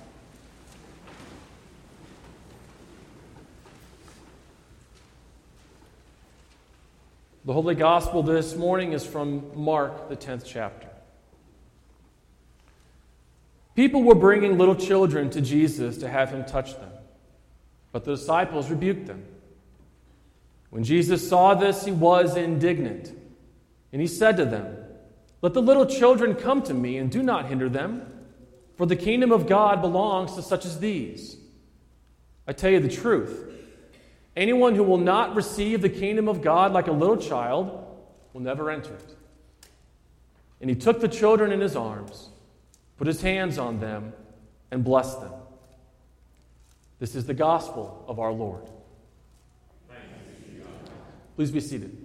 The 7.47 7.53
Holy 7.53 7.75
Gospel 7.75 8.23
this 8.23 8.57
morning 8.57 8.95
is 8.95 9.05
from 9.07 9.51
Mark, 9.55 10.09
the 10.09 10.17
10th 10.17 10.45
chapter. 10.47 10.89
People 13.75 14.03
were 14.03 14.15
bringing 14.15 14.57
little 14.57 14.75
children 14.75 15.29
to 15.29 15.43
Jesus 15.43 15.99
to 15.99 16.09
have 16.09 16.31
him 16.31 16.47
touch 16.47 16.75
them, 16.75 16.89
but 17.93 18.05
the 18.05 18.17
disciples 18.17 18.71
rebuked 18.71 19.07
them. 19.07 19.27
When 20.71 20.85
Jesus 20.85 21.29
saw 21.29 21.53
this, 21.53 21.85
he 21.85 21.93
was 21.93 22.35
indignant, 22.35 23.13
and 23.93 24.01
he 24.01 24.09
said 24.09 24.39
to 24.39 24.47
them, 24.47 24.79
let 25.43 25.53
the 25.53 25.61
little 25.61 25.85
children 25.85 26.37
come 26.37 26.63
to 26.63 26.73
me, 26.73 26.97
and 26.97 27.11
do 27.11 27.23
not 27.23 27.45
hinder 27.45 27.69
them, 27.69 28.25
for 28.79 28.87
the 28.87 28.97
kingdom 28.97 29.33
of 29.33 29.47
God 29.47 29.83
belongs 29.83 30.35
to 30.37 30.43
such 30.43 30.65
as 30.65 30.81
these. 30.81 31.37
I 32.47 32.55
tell 32.55 32.71
you 32.71 32.81
the 32.81 32.89
truth. 32.89 33.51
Anyone 34.37 34.75
who 34.75 34.83
will 34.83 34.99
not 34.99 35.35
receive 35.35 35.81
the 35.81 35.89
kingdom 35.89 36.29
of 36.29 36.43
God 36.43 36.73
like 36.73 36.89
a 36.89 36.93
little 36.93 37.17
child 37.17 37.87
will 38.33 38.41
never 38.41 38.71
enter 38.71 38.95
it. 38.95 39.17
And 40.61 40.69
he 40.69 40.77
took 40.77 41.01
the 41.01 41.09
children 41.09 41.53
in 41.53 41.61
his 41.61 41.77
arms, 41.77 42.31
put 42.97 43.07
his 43.07 43.23
hands 43.23 43.59
on 43.59 43.81
them, 43.81 44.13
and 44.71 44.83
blessed 44.83 45.21
them. 45.21 45.33
This 46.99 47.15
is 47.15 47.27
the 47.27 47.35
gospel 47.35 48.05
of 48.09 48.19
our 48.19 48.33
Lord. 48.33 48.63
Please 51.37 51.51
be 51.51 51.61
seated. 51.61 52.05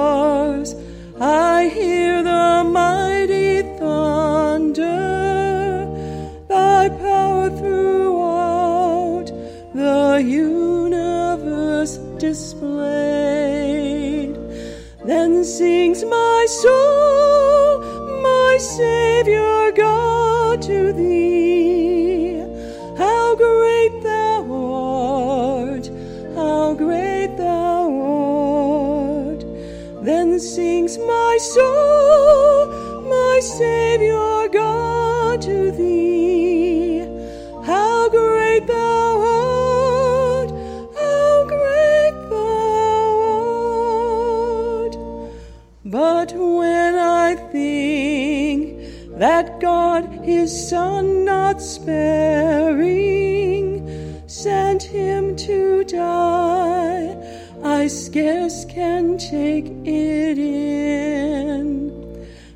not 51.91 52.71
sparing, 52.71 53.83
sent 54.27 54.83
him 54.83 55.35
to 55.35 55.83
die. 55.83 57.15
I 57.63 57.87
scarce 57.87 58.65
can 58.65 59.17
take 59.17 59.65
it 59.85 60.37
in 60.37 61.91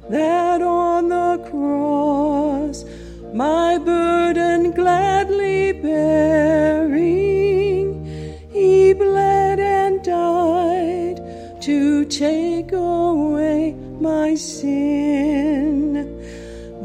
that 0.09 0.61
on 0.61 1.09
the 1.09 1.37
cross 1.49 2.85
my 3.33 3.77
burden 3.77 4.71
gladly 4.71 5.73
bearing, 5.73 7.05
he 8.51 8.93
bled 8.93 9.59
and 9.59 10.01
died 10.03 11.21
to 11.61 12.05
take 12.05 12.71
away 12.71 13.73
my 13.99 14.35
sin. 14.35 15.34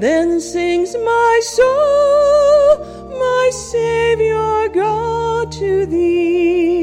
Then 0.00 0.40
sings 0.40 0.96
my 0.96 1.40
soul, 1.42 2.78
my 3.18 3.50
Savior 3.52 4.68
God, 4.70 5.52
to 5.52 5.84
thee. 5.84 6.79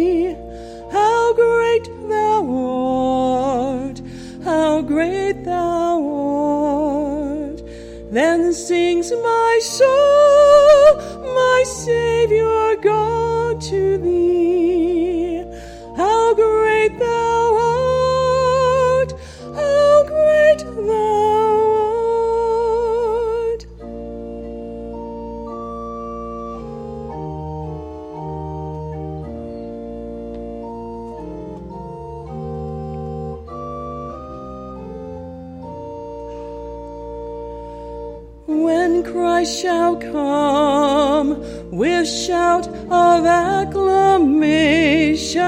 Shout 42.07 42.67
of 42.89 43.25
acclamation 43.25 45.41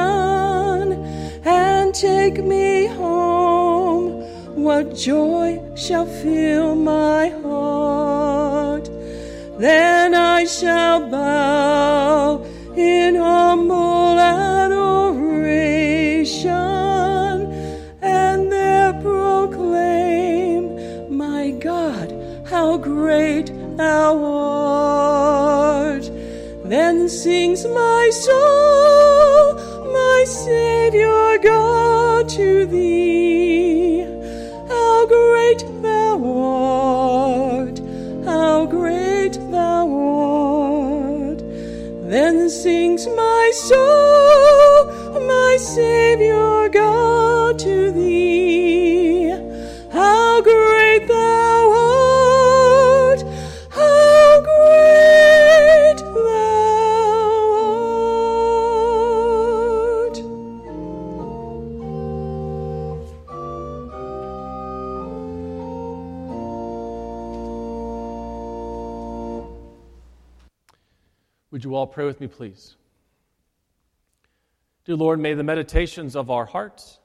and 1.45 1.95
take 1.95 2.43
me 2.43 2.87
home, 2.87 4.21
what 4.55 4.93
joy 4.95 5.61
shall 5.75 6.05
fill 6.05 6.75
my 6.75 7.29
heart? 7.43 8.89
Then 9.57 10.13
I 10.13 10.43
shall 10.45 11.09
bow 11.09 12.43
in 12.75 13.15
humble 13.15 13.88
all 71.79 71.87
pray 71.87 72.05
with 72.05 72.19
me, 72.19 72.27
please? 72.27 72.75
Dear 74.83 74.97
Lord, 74.97 75.17
may 75.17 75.33
the 75.33 75.43
meditations 75.43 76.13
of 76.13 76.29
our 76.29 76.45
hearts 76.45 76.99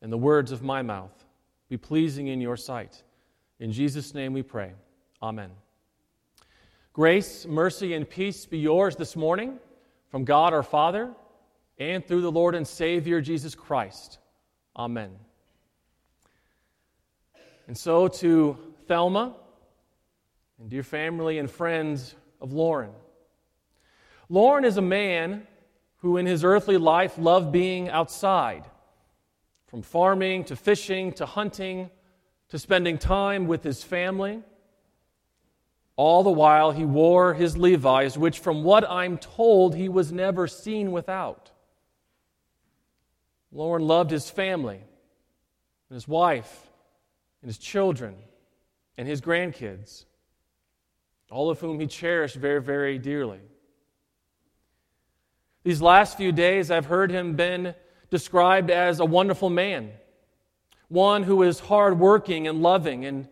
and 0.00 0.12
the 0.12 0.16
words 0.16 0.52
of 0.52 0.62
my 0.62 0.82
mouth 0.82 1.24
be 1.68 1.76
pleasing 1.76 2.28
in 2.28 2.40
your 2.40 2.56
sight. 2.56 3.02
In 3.58 3.72
Jesus' 3.72 4.14
name 4.14 4.32
we 4.32 4.42
pray. 4.42 4.72
Amen. 5.20 5.50
Grace, 6.92 7.44
mercy, 7.44 7.94
and 7.94 8.08
peace 8.08 8.46
be 8.46 8.58
yours 8.58 8.94
this 8.94 9.16
morning 9.16 9.58
from 10.10 10.24
God 10.24 10.52
our 10.52 10.62
Father 10.62 11.12
and 11.78 12.06
through 12.06 12.20
the 12.20 12.30
Lord 12.30 12.54
and 12.54 12.68
Savior 12.68 13.20
Jesus 13.20 13.56
Christ. 13.56 14.18
Amen. 14.76 15.10
And 17.66 17.76
so 17.76 18.06
to 18.06 18.56
Thelma 18.86 19.34
and 20.60 20.70
dear 20.70 20.84
family 20.84 21.38
and 21.38 21.50
friends 21.50 22.14
of 22.40 22.52
Loren. 22.52 22.92
Loren 24.34 24.64
is 24.64 24.76
a 24.78 24.82
man 24.82 25.46
who, 25.98 26.16
in 26.16 26.26
his 26.26 26.42
earthly 26.42 26.76
life, 26.76 27.16
loved 27.18 27.52
being 27.52 27.88
outside, 27.88 28.64
from 29.68 29.80
farming 29.80 30.42
to 30.46 30.56
fishing 30.56 31.12
to 31.12 31.24
hunting 31.24 31.88
to 32.48 32.58
spending 32.58 32.98
time 32.98 33.46
with 33.46 33.62
his 33.62 33.84
family. 33.84 34.42
All 35.94 36.24
the 36.24 36.32
while, 36.32 36.72
he 36.72 36.84
wore 36.84 37.34
his 37.34 37.56
Levi's, 37.56 38.18
which, 38.18 38.40
from 38.40 38.64
what 38.64 38.84
I'm 38.90 39.18
told, 39.18 39.76
he 39.76 39.88
was 39.88 40.10
never 40.10 40.48
seen 40.48 40.90
without. 40.90 41.52
Loren 43.52 43.86
loved 43.86 44.10
his 44.10 44.28
family, 44.28 44.80
and 45.88 45.94
his 45.94 46.08
wife, 46.08 46.68
and 47.40 47.48
his 47.48 47.58
children, 47.58 48.16
and 48.98 49.06
his 49.06 49.20
grandkids, 49.20 50.06
all 51.30 51.50
of 51.50 51.60
whom 51.60 51.78
he 51.78 51.86
cherished 51.86 52.34
very, 52.34 52.60
very 52.60 52.98
dearly. 52.98 53.38
These 55.64 55.80
last 55.80 56.18
few 56.18 56.30
days, 56.30 56.70
I've 56.70 56.84
heard 56.86 57.10
him 57.10 57.34
been 57.34 57.74
described 58.10 58.70
as 58.70 59.00
a 59.00 59.04
wonderful 59.04 59.48
man, 59.48 59.90
one 60.88 61.22
who 61.22 61.42
is 61.42 61.58
hardworking 61.58 62.46
and 62.46 62.62
loving 62.62 63.06
and 63.06 63.26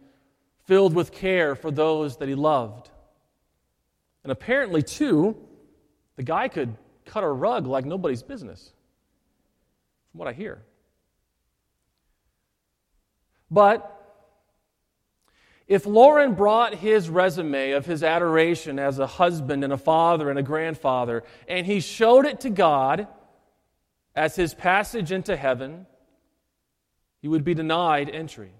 filled 0.65 0.95
with 0.95 1.13
care 1.13 1.55
for 1.55 1.71
those 1.71 2.17
that 2.17 2.29
he 2.29 2.35
loved. 2.35 2.89
And 4.25 4.33
apparently, 4.33 4.83
too, 4.83 5.37
the 6.17 6.23
guy 6.23 6.49
could 6.49 6.75
cut 7.05 7.23
a 7.23 7.29
rug 7.29 7.67
like 7.67 7.85
nobody's 7.85 8.23
business, 8.23 8.73
from 10.11 10.19
what 10.19 10.29
I 10.29 10.33
hear. 10.33 10.63
But 13.51 14.02
if 15.67 15.87
Loren 15.87 16.35
brought 16.35 16.75
his 16.75 17.09
resume 17.09 17.73
of 17.73 17.87
his 17.87 18.03
adoration 18.03 18.79
as 18.79 18.99
a 18.99 19.07
husband 19.07 19.65
and 19.65 19.73
a 19.73 19.79
father 19.79 20.29
and 20.31 20.39
a 20.39 20.43
grandfather, 20.43 21.23
and 21.49 21.67
he 21.67 21.81
showed 21.81 22.27
it 22.27 22.41
to 22.41 22.51
God 22.51 23.07
as 24.15 24.37
his 24.37 24.55
passage 24.55 25.13
into 25.13 25.37
heaven, 25.37 25.87
he 27.21 27.29
would 27.29 27.45
be 27.45 27.55
denied 27.55 28.11
entry. 28.11 28.53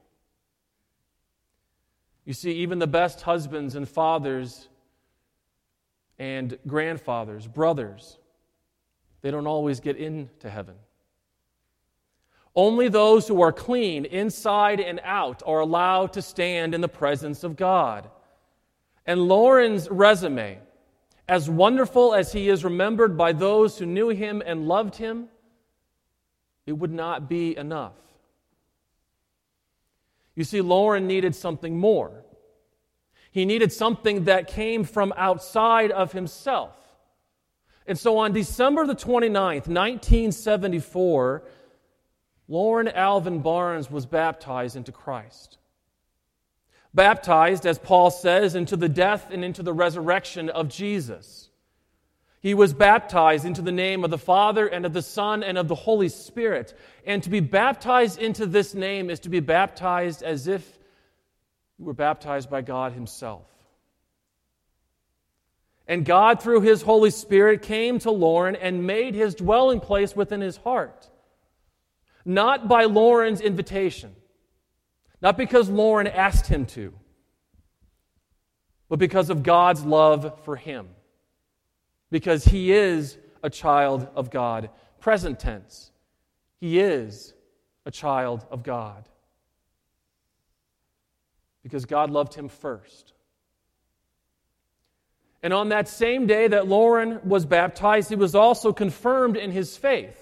You 2.25 2.33
see, 2.33 2.53
even 2.53 2.79
the 2.79 2.87
best 2.87 3.23
husbands 3.23 3.75
and 3.75 3.89
fathers 3.89 4.69
and 6.19 6.57
grandfathers, 6.67 7.49
brothers, 7.49 8.19
they 9.23 9.31
don't 9.31 9.47
always 9.47 9.81
get 9.81 9.97
into 9.97 10.49
heaven. 10.49 10.77
Only 12.55 12.89
those 12.89 13.29
who 13.29 13.41
are 13.41 13.53
clean 13.53 14.05
inside 14.05 14.79
and 14.81 15.01
out 15.05 15.43
are 15.47 15.61
allowed 15.61 16.13
to 16.15 16.23
stand 16.23 16.75
in 16.75 16.81
the 16.81 16.89
presence 16.89 17.45
of 17.45 17.57
God. 17.57 18.11
And 19.07 19.27
Loren's 19.27 19.89
resume, 19.91 20.59
as 21.29 21.49
wonderful 21.49 22.15
as 22.15 22.33
he 22.33 22.49
is 22.49 22.65
remembered 22.65 23.17
by 23.17 23.33
those 23.33 23.79
who 23.79 23.87
knew 23.87 24.11
him 24.11 24.43
and 24.45 24.69
loved 24.69 24.97
him, 24.97 25.29
it 26.67 26.73
would 26.73 26.93
not 26.93 27.29
be 27.29 27.57
enough. 27.57 27.95
You 30.35 30.45
see, 30.45 30.61
Loren 30.61 31.07
needed 31.07 31.35
something 31.35 31.79
more. 31.79 32.25
He 33.31 33.45
needed 33.45 33.73
something 33.73 34.25
that 34.25 34.47
came 34.47 34.85
from 34.85 35.13
outside 35.17 35.91
of 35.91 36.13
himself. 36.13 36.77
And 37.87 37.99
so 37.99 38.19
on 38.19 38.33
December 38.33 38.87
the 38.87 38.95
29th, 38.95 39.69
1974, 39.69 41.43
Loren 42.53 42.89
Alvin 42.89 43.39
Barnes 43.39 43.91
was 43.91 44.05
baptized 44.05 44.77
into 44.77 44.93
Christ. 44.93 45.57
Baptized, 46.93 47.65
as 47.65 47.79
Paul 47.79 48.11
says, 48.11 48.55
into 48.55 48.77
the 48.77 48.91
death 48.91 49.29
and 49.31 49.43
into 49.43 49.63
the 49.63 49.73
resurrection 49.73 50.51
of 50.51 50.69
Jesus. 50.69 51.49
He 52.41 52.53
was 52.53 52.75
baptized 52.75 53.47
into 53.47 53.63
the 53.63 53.73
name 53.73 54.05
of 54.05 54.11
the 54.11 54.19
Father 54.19 54.67
and 54.67 54.85
of 54.85 54.93
the 54.93 55.01
Son 55.01 55.43
and 55.43 55.57
of 55.57 55.67
the 55.67 55.75
Holy 55.75 56.11
Spirit. 56.11 56.79
And 57.07 57.23
to 57.23 57.31
be 57.31 57.41
baptized 57.41 58.19
into 58.19 58.45
this 58.45 58.75
name 58.75 59.09
is 59.09 59.21
to 59.21 59.31
be 59.31 59.41
baptized 59.41 60.23
as 60.23 60.47
if 60.47 60.79
you 61.79 61.87
were 61.87 61.95
baptized 61.95 62.51
by 62.51 62.61
God 62.61 62.93
Himself. 62.93 63.49
And 65.89 66.05
God, 66.05 66.43
through 66.43 66.61
His 66.61 66.83
Holy 66.83 67.13
Spirit, 67.13 67.63
came 67.63 67.99
to 68.01 68.11
Loren 68.11 68.57
and 68.57 68.87
made 68.87 69.15
His 69.15 69.35
dwelling 69.35 69.81
place 69.81 70.15
within 70.15 70.43
his 70.43 70.59
heart. 70.59 71.09
Not 72.25 72.69
by 72.69 72.85
Loren's 72.85 73.41
invitation, 73.41 74.15
not 75.21 75.37
because 75.37 75.69
Loren 75.69 76.07
asked 76.07 76.47
him 76.47 76.67
to, 76.67 76.93
but 78.89 78.99
because 78.99 79.31
of 79.31 79.43
God's 79.43 79.85
love 79.85 80.41
for 80.45 80.57
him. 80.57 80.89
Because 82.11 82.45
he 82.45 82.73
is 82.73 83.17
a 83.43 83.51
child 83.51 84.07
of 84.15 84.31
God. 84.31 84.71
Present 85.01 85.41
tense. 85.41 85.91
He 86.61 86.79
is 86.79 87.35
a 87.87 87.91
child 87.91 88.47
of 88.51 88.63
God. 88.63 89.09
because 91.63 91.85
God 91.85 92.11
loved 92.11 92.35
him 92.35 92.49
first. 92.49 93.13
And 95.43 95.53
on 95.53 95.71
that 95.71 95.89
same 95.89 96.27
day 96.27 96.49
that 96.49 96.69
Loren 96.69 97.21
was 97.25 97.47
baptized, 97.47 98.09
he 98.09 98.17
was 98.17 98.35
also 98.35 98.73
confirmed 98.73 99.37
in 99.37 99.51
his 99.51 99.77
faith. 99.77 100.22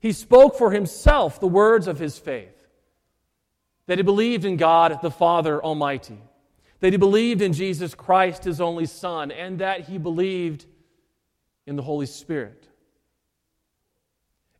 He 0.00 0.12
spoke 0.12 0.56
for 0.56 0.72
himself 0.72 1.38
the 1.38 1.46
words 1.46 1.86
of 1.86 1.98
his 1.98 2.18
faith 2.18 2.66
that 3.86 3.98
he 3.98 4.02
believed 4.02 4.44
in 4.44 4.56
God 4.56 5.00
the 5.02 5.10
Father 5.10 5.62
Almighty, 5.62 6.22
that 6.78 6.92
he 6.92 6.96
believed 6.96 7.42
in 7.42 7.52
Jesus 7.52 7.94
Christ, 7.94 8.44
his 8.44 8.60
only 8.60 8.86
Son, 8.86 9.30
and 9.30 9.58
that 9.58 9.80
he 9.88 9.98
believed 9.98 10.64
in 11.66 11.76
the 11.76 11.82
Holy 11.82 12.06
Spirit. 12.06 12.68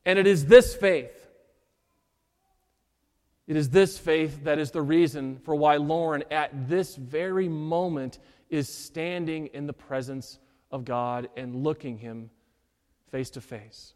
And 0.04 0.18
it 0.18 0.26
is 0.26 0.46
this 0.46 0.74
faith, 0.74 1.28
it 3.46 3.56
is 3.56 3.70
this 3.70 3.98
faith 3.98 4.44
that 4.44 4.58
is 4.58 4.72
the 4.72 4.82
reason 4.82 5.38
for 5.44 5.54
why 5.54 5.76
Loren, 5.76 6.24
at 6.30 6.68
this 6.68 6.96
very 6.96 7.48
moment, 7.48 8.18
is 8.48 8.68
standing 8.68 9.46
in 9.48 9.66
the 9.66 9.72
presence 9.72 10.38
of 10.70 10.84
God 10.84 11.28
and 11.36 11.62
looking 11.62 11.98
him 11.98 12.30
face 13.10 13.30
to 13.30 13.40
face. 13.40 13.94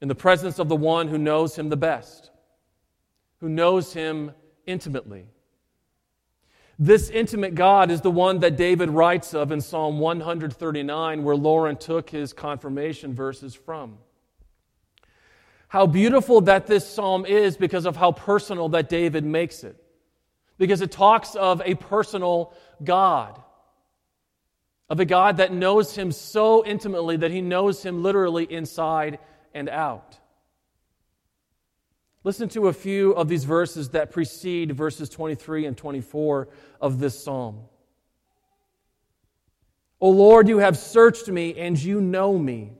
In 0.00 0.08
the 0.08 0.14
presence 0.14 0.58
of 0.58 0.68
the 0.68 0.76
one 0.76 1.08
who 1.08 1.18
knows 1.18 1.56
him 1.56 1.68
the 1.68 1.76
best, 1.76 2.30
who 3.40 3.48
knows 3.48 3.92
him 3.92 4.32
intimately. 4.66 5.26
This 6.78 7.10
intimate 7.10 7.56
God 7.56 7.90
is 7.90 8.02
the 8.02 8.10
one 8.10 8.38
that 8.40 8.56
David 8.56 8.90
writes 8.90 9.34
of 9.34 9.50
in 9.50 9.60
Psalm 9.60 9.98
139, 9.98 11.24
where 11.24 11.34
Loren 11.34 11.76
took 11.76 12.10
his 12.10 12.32
confirmation 12.32 13.14
verses 13.14 13.54
from. 13.54 13.98
How 15.66 15.86
beautiful 15.86 16.40
that 16.42 16.68
this 16.68 16.88
psalm 16.88 17.26
is 17.26 17.56
because 17.56 17.84
of 17.84 17.96
how 17.96 18.12
personal 18.12 18.68
that 18.70 18.88
David 18.88 19.24
makes 19.24 19.64
it. 19.64 19.76
Because 20.56 20.80
it 20.80 20.92
talks 20.92 21.34
of 21.34 21.60
a 21.64 21.74
personal 21.74 22.54
God, 22.82 23.42
of 24.88 25.00
a 25.00 25.04
God 25.04 25.36
that 25.38 25.52
knows 25.52 25.94
him 25.94 26.12
so 26.12 26.64
intimately 26.64 27.16
that 27.16 27.30
he 27.30 27.40
knows 27.40 27.82
him 27.82 28.02
literally 28.02 28.44
inside 28.44 29.18
and 29.54 29.68
out. 29.68 30.18
Listen 32.24 32.48
to 32.50 32.68
a 32.68 32.72
few 32.72 33.12
of 33.12 33.28
these 33.28 33.44
verses 33.44 33.90
that 33.90 34.10
precede 34.10 34.72
verses 34.72 35.08
23 35.08 35.66
and 35.66 35.76
24 35.76 36.48
of 36.80 36.98
this 36.98 37.22
psalm. 37.22 37.60
O 40.00 40.10
Lord, 40.10 40.48
you 40.48 40.58
have 40.58 40.76
searched 40.76 41.28
me 41.28 41.58
and 41.58 41.80
you 41.80 42.00
know 42.00 42.36
me. 42.38 42.72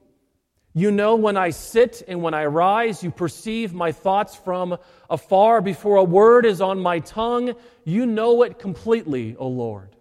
You 0.74 0.92
know 0.92 1.16
when 1.16 1.36
I 1.36 1.50
sit 1.50 2.02
and 2.06 2.22
when 2.22 2.34
I 2.34 2.44
rise. 2.44 3.02
You 3.02 3.10
perceive 3.10 3.74
my 3.74 3.90
thoughts 3.90 4.36
from 4.36 4.76
afar. 5.10 5.60
Before 5.60 5.96
a 5.96 6.04
word 6.04 6.46
is 6.46 6.60
on 6.60 6.78
my 6.80 7.00
tongue, 7.00 7.54
you 7.84 8.06
know 8.06 8.42
it 8.42 8.58
completely, 8.58 9.34
O 9.36 9.48
Lord. 9.48 9.96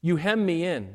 You 0.00 0.16
hem 0.16 0.44
me 0.44 0.64
in, 0.64 0.94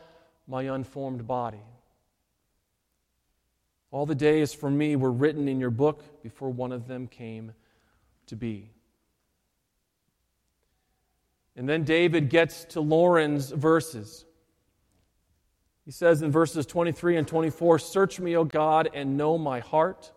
my 0.51 0.63
unformed 0.63 1.25
body. 1.25 1.63
All 3.89 4.05
the 4.05 4.13
days 4.13 4.53
for 4.53 4.69
me 4.69 4.97
were 4.97 5.11
written 5.11 5.47
in 5.47 5.61
your 5.61 5.69
book 5.69 6.21
before 6.21 6.49
one 6.49 6.73
of 6.73 6.89
them 6.89 7.07
came 7.07 7.53
to 8.27 8.35
be. 8.35 8.69
And 11.55 11.69
then 11.69 11.85
David 11.85 12.29
gets 12.29 12.65
to 12.65 12.81
Loren's 12.81 13.49
verses. 13.49 14.25
He 15.85 15.91
says 15.91 16.21
in 16.21 16.31
verses 16.31 16.65
23 16.65 17.15
and 17.15 17.27
24 17.27 17.79
Search 17.79 18.19
me, 18.19 18.35
O 18.35 18.43
God, 18.43 18.89
and 18.93 19.15
know 19.15 19.37
my 19.37 19.61
heart. 19.61 20.11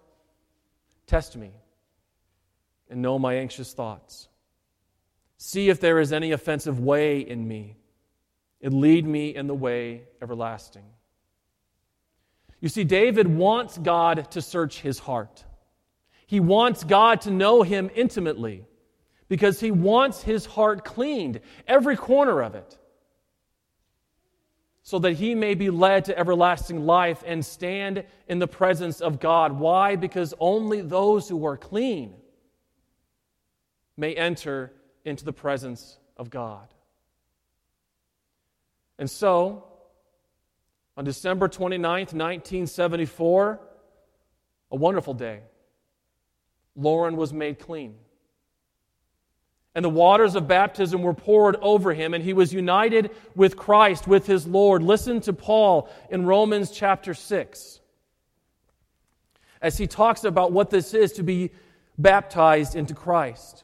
Test 1.06 1.36
me 1.36 1.52
and 2.90 3.00
know 3.00 3.20
my 3.20 3.34
anxious 3.34 3.72
thoughts. 3.72 4.28
See 5.36 5.68
if 5.68 5.78
there 5.78 6.00
is 6.00 6.12
any 6.12 6.32
offensive 6.32 6.80
way 6.80 7.20
in 7.20 7.46
me, 7.46 7.76
and 8.64 8.80
lead 8.80 9.06
me 9.06 9.34
in 9.34 9.46
the 9.46 9.54
way 9.54 10.02
everlasting. 10.22 10.86
You 12.60 12.70
see, 12.70 12.82
David 12.82 13.28
wants 13.28 13.76
God 13.76 14.30
to 14.30 14.40
search 14.40 14.80
his 14.80 14.98
heart. 14.98 15.44
He 16.26 16.40
wants 16.40 16.82
God 16.82 17.20
to 17.20 17.30
know 17.30 17.62
him 17.62 17.90
intimately 17.94 18.64
because 19.28 19.60
he 19.60 19.70
wants 19.70 20.22
his 20.22 20.46
heart 20.46 20.82
cleaned, 20.82 21.40
every 21.68 21.94
corner 21.94 22.42
of 22.42 22.54
it, 22.54 22.78
so 24.82 24.98
that 24.98 25.12
he 25.12 25.34
may 25.34 25.54
be 25.54 25.68
led 25.68 26.06
to 26.06 26.18
everlasting 26.18 26.86
life 26.86 27.22
and 27.26 27.44
stand 27.44 28.04
in 28.28 28.38
the 28.38 28.48
presence 28.48 29.02
of 29.02 29.20
God. 29.20 29.52
Why? 29.52 29.96
Because 29.96 30.32
only 30.40 30.80
those 30.80 31.28
who 31.28 31.44
are 31.44 31.58
clean 31.58 32.14
may 33.98 34.14
enter 34.14 34.72
into 35.04 35.26
the 35.26 35.32
presence 35.34 35.98
of 36.16 36.30
God. 36.30 36.73
And 38.98 39.10
so, 39.10 39.64
on 40.96 41.04
December 41.04 41.48
29th, 41.48 42.12
1974, 42.12 43.60
a 44.70 44.76
wonderful 44.76 45.14
day, 45.14 45.40
Loren 46.76 47.16
was 47.16 47.32
made 47.32 47.58
clean 47.58 47.94
and 49.74 49.84
the 49.84 49.90
waters 49.90 50.36
of 50.36 50.46
baptism 50.46 51.02
were 51.02 51.14
poured 51.14 51.56
over 51.56 51.92
him, 51.92 52.14
and 52.14 52.22
he 52.22 52.32
was 52.32 52.52
united 52.52 53.10
with 53.34 53.56
Christ, 53.56 54.06
with 54.06 54.26
his 54.26 54.46
Lord. 54.46 54.82
Listen 54.82 55.20
to 55.22 55.32
Paul 55.32 55.90
in 56.10 56.26
Romans 56.26 56.70
chapter 56.70 57.12
6 57.12 57.80
as 59.60 59.78
he 59.78 59.86
talks 59.86 60.24
about 60.24 60.52
what 60.52 60.70
this 60.70 60.94
is 60.94 61.12
to 61.14 61.22
be 61.22 61.50
baptized 61.98 62.76
into 62.76 62.94
Christ. 62.94 63.63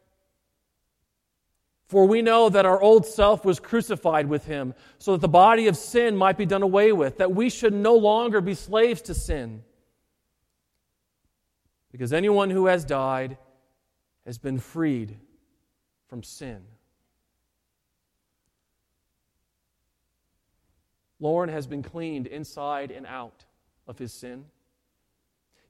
For 1.91 2.05
we 2.05 2.21
know 2.21 2.47
that 2.47 2.65
our 2.65 2.81
old 2.81 3.05
self 3.05 3.43
was 3.43 3.59
crucified 3.59 4.29
with 4.29 4.45
him, 4.45 4.73
so 4.97 5.11
that 5.11 5.19
the 5.19 5.27
body 5.27 5.67
of 5.67 5.75
sin 5.75 6.15
might 6.15 6.37
be 6.37 6.45
done 6.45 6.61
away 6.61 6.93
with, 6.93 7.17
that 7.17 7.35
we 7.35 7.49
should 7.49 7.73
no 7.73 7.95
longer 7.95 8.39
be 8.39 8.53
slaves 8.53 9.01
to 9.01 9.13
sin. 9.13 9.61
Because 11.91 12.13
anyone 12.13 12.49
who 12.49 12.67
has 12.67 12.85
died 12.85 13.37
has 14.25 14.37
been 14.37 14.57
freed 14.57 15.17
from 16.07 16.23
sin. 16.23 16.61
Loren 21.19 21.49
has 21.49 21.67
been 21.67 21.83
cleaned 21.83 22.25
inside 22.25 22.91
and 22.91 23.05
out 23.05 23.43
of 23.85 23.99
his 23.99 24.13
sin. 24.13 24.45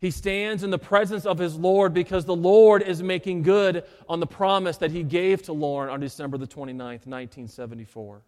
He 0.02 0.10
stands 0.10 0.64
in 0.64 0.72
the 0.72 0.80
presence 0.80 1.28
of 1.28 1.38
his 1.38 1.56
Lord 1.56 1.94
because 1.94 2.26
the 2.26 2.36
Lord 2.36 2.82
is 2.82 3.04
making 3.04 3.44
good 3.44 3.84
on 4.10 4.20
the 4.20 4.26
promise 4.26 4.78
that 4.78 4.90
he 4.90 5.04
gave 5.04 5.44
to 5.44 5.54
Loren 5.54 5.92
on 5.92 6.00
December 6.00 6.40
the 6.40 6.48
29th, 6.48 7.06
1974. 7.06 8.24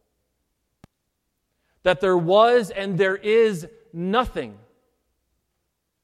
That 1.81 1.99
there 1.99 2.17
was 2.17 2.69
and 2.69 2.95
there 2.95 3.15
is 3.15 3.67
nothing 3.91 4.55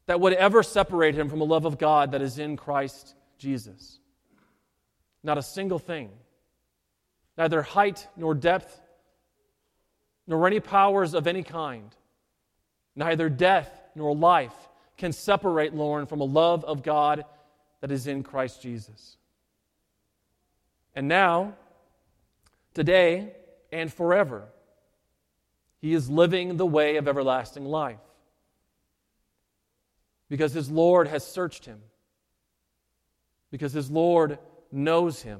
that 0.07 0.19
would 0.19 0.33
ever 0.33 0.63
separate 0.63 1.13
him 1.13 1.29
from 1.29 1.37
the 1.37 1.45
love 1.45 1.65
of 1.65 1.77
God 1.77 2.11
that 2.11 2.21
is 2.23 2.39
in 2.39 2.57
Christ 2.57 3.13
Jesus. 3.37 3.99
Not 5.21 5.37
a 5.37 5.43
single 5.43 5.77
thing. 5.77 6.09
Neither 7.37 7.61
height 7.61 8.07
nor 8.17 8.33
depth, 8.33 8.81
nor 10.25 10.47
any 10.47 10.59
powers 10.59 11.13
of 11.13 11.27
any 11.27 11.43
kind. 11.43 11.95
Neither 12.95 13.29
death 13.29 13.69
nor 13.93 14.15
life 14.15 14.68
can 14.99 15.13
separate 15.13 15.73
Loren 15.73 16.05
from 16.05 16.19
a 16.19 16.25
love 16.25 16.63
of 16.65 16.83
God 16.83 17.23
that 17.79 17.89
is 17.89 18.05
in 18.05 18.21
Christ 18.21 18.61
Jesus. 18.61 19.17
And 20.93 21.07
now, 21.07 21.55
today, 22.73 23.31
and 23.71 23.91
forever, 23.91 24.49
he 25.79 25.93
is 25.93 26.09
living 26.09 26.57
the 26.57 26.65
way 26.65 26.97
of 26.97 27.07
everlasting 27.07 27.63
life 27.63 28.01
because 30.27 30.53
his 30.53 30.69
Lord 30.69 31.07
has 31.07 31.25
searched 31.25 31.65
him, 31.65 31.79
because 33.51 33.71
his 33.71 33.89
Lord 33.89 34.37
knows 34.69 35.21
him, 35.21 35.39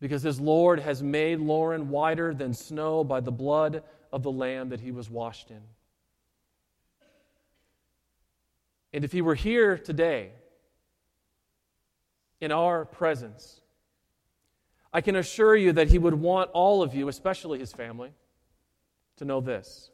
because 0.00 0.22
his 0.22 0.40
Lord 0.40 0.78
has 0.78 1.02
made 1.02 1.40
Loren 1.40 1.88
whiter 1.88 2.32
than 2.32 2.54
snow 2.54 3.02
by 3.02 3.18
the 3.18 3.32
blood 3.32 3.82
of 4.12 4.22
the 4.22 4.30
Lamb 4.30 4.68
that 4.68 4.80
he 4.80 4.92
was 4.92 5.10
washed 5.10 5.50
in. 5.50 5.60
And 8.94 9.04
if 9.04 9.10
he 9.10 9.22
were 9.22 9.34
here 9.34 9.76
today, 9.76 10.30
in 12.40 12.52
our 12.52 12.84
presence, 12.84 13.60
I 14.92 15.00
can 15.00 15.16
assure 15.16 15.56
you 15.56 15.72
that 15.72 15.88
he 15.88 15.98
would 15.98 16.14
want 16.14 16.50
all 16.52 16.80
of 16.80 16.94
you, 16.94 17.08
especially 17.08 17.58
his 17.58 17.72
family, 17.72 18.12
to 19.16 19.24
know 19.24 19.40
this 19.40 19.90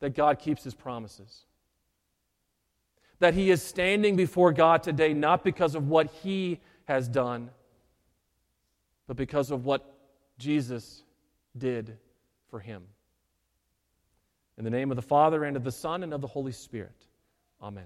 that 0.00 0.14
God 0.14 0.38
keeps 0.38 0.64
his 0.64 0.74
promises. 0.74 1.44
That 3.18 3.34
he 3.34 3.50
is 3.50 3.62
standing 3.62 4.16
before 4.16 4.52
God 4.52 4.82
today 4.82 5.12
not 5.12 5.44
because 5.44 5.74
of 5.74 5.88
what 5.88 6.10
he 6.22 6.60
has 6.84 7.08
done, 7.08 7.50
but 9.06 9.16
because 9.16 9.50
of 9.50 9.66
what 9.66 9.98
Jesus 10.38 11.02
did 11.56 11.98
for 12.50 12.60
him. 12.60 12.84
In 14.58 14.64
the 14.64 14.70
name 14.70 14.90
of 14.90 14.96
the 14.96 15.02
Father, 15.02 15.44
and 15.44 15.56
of 15.56 15.64
the 15.64 15.72
Son, 15.72 16.02
and 16.02 16.14
of 16.14 16.20
the 16.20 16.26
Holy 16.26 16.52
Spirit. 16.52 17.06
Amen. 17.62 17.84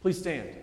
Please 0.00 0.18
stand. 0.18 0.56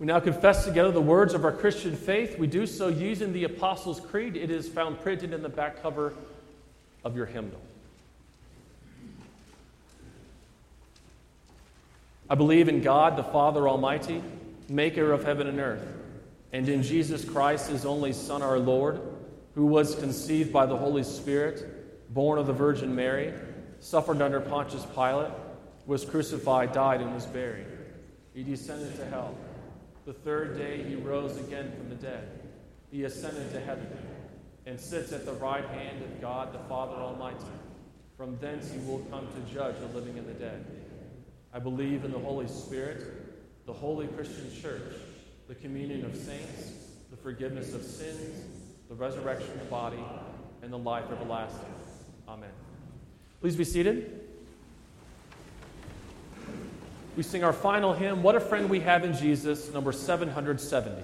We 0.00 0.06
now 0.06 0.18
confess 0.18 0.64
together 0.64 0.90
the 0.90 1.00
words 1.00 1.34
of 1.34 1.44
our 1.44 1.52
Christian 1.52 1.94
faith. 1.94 2.38
We 2.38 2.46
do 2.46 2.66
so 2.66 2.88
using 2.88 3.34
the 3.34 3.44
Apostles' 3.44 4.00
Creed. 4.00 4.34
It 4.34 4.50
is 4.50 4.66
found 4.66 5.00
printed 5.00 5.34
in 5.34 5.42
the 5.42 5.48
back 5.48 5.82
cover 5.82 6.14
of 7.04 7.14
your 7.14 7.26
hymnal. 7.26 7.60
I 12.30 12.36
believe 12.36 12.68
in 12.68 12.80
God, 12.80 13.16
the 13.16 13.24
Father 13.24 13.68
Almighty, 13.68 14.22
maker 14.68 15.10
of 15.10 15.24
heaven 15.24 15.48
and 15.48 15.58
earth, 15.58 15.84
and 16.52 16.68
in 16.68 16.84
Jesus 16.84 17.24
Christ, 17.24 17.68
his 17.68 17.84
only 17.84 18.12
Son, 18.12 18.40
our 18.40 18.60
Lord, 18.60 19.00
who 19.56 19.66
was 19.66 19.96
conceived 19.96 20.52
by 20.52 20.64
the 20.64 20.76
Holy 20.76 21.02
Spirit, 21.02 22.14
born 22.14 22.38
of 22.38 22.46
the 22.46 22.52
Virgin 22.52 22.94
Mary, 22.94 23.34
suffered 23.80 24.22
under 24.22 24.40
Pontius 24.40 24.86
Pilate, 24.94 25.32
was 25.86 26.04
crucified, 26.04 26.70
died, 26.70 27.00
and 27.00 27.12
was 27.12 27.26
buried. 27.26 27.66
He 28.32 28.44
descended 28.44 28.94
to 28.98 29.06
hell. 29.06 29.34
The 30.06 30.12
third 30.12 30.56
day 30.56 30.84
he 30.84 30.94
rose 30.94 31.36
again 31.36 31.72
from 31.76 31.88
the 31.88 31.96
dead. 31.96 32.28
He 32.92 33.02
ascended 33.02 33.52
to 33.54 33.60
heaven 33.60 33.88
and 34.66 34.78
sits 34.78 35.10
at 35.12 35.26
the 35.26 35.32
right 35.32 35.64
hand 35.64 36.00
of 36.04 36.20
God, 36.20 36.52
the 36.52 36.60
Father 36.68 36.94
Almighty. 36.94 37.44
From 38.16 38.38
thence 38.38 38.70
he 38.70 38.78
will 38.88 39.00
come 39.10 39.26
to 39.26 39.52
judge 39.52 39.74
the 39.80 39.98
living 39.98 40.16
and 40.16 40.28
the 40.28 40.34
dead. 40.34 40.64
I 41.52 41.58
believe 41.58 42.04
in 42.04 42.12
the 42.12 42.18
Holy 42.18 42.46
Spirit, 42.48 43.66
the 43.66 43.72
holy 43.72 44.06
Christian 44.08 44.50
church, 44.60 44.94
the 45.48 45.54
communion 45.54 46.04
of 46.04 46.14
saints, 46.16 46.72
the 47.10 47.16
forgiveness 47.16 47.74
of 47.74 47.82
sins, 47.82 48.44
the 48.88 48.94
resurrection 48.94 49.50
of 49.52 49.60
the 49.60 49.64
body, 49.66 50.04
and 50.62 50.72
the 50.72 50.78
life 50.78 51.04
everlasting. 51.10 51.74
Amen. 52.28 52.50
Please 53.40 53.56
be 53.56 53.64
seated. 53.64 54.20
We 57.16 57.24
sing 57.24 57.42
our 57.42 57.52
final 57.52 57.92
hymn, 57.92 58.22
What 58.22 58.36
a 58.36 58.40
Friend 58.40 58.70
We 58.70 58.80
Have 58.80 59.04
in 59.04 59.14
Jesus, 59.14 59.72
number 59.72 59.92
770. 59.92 61.02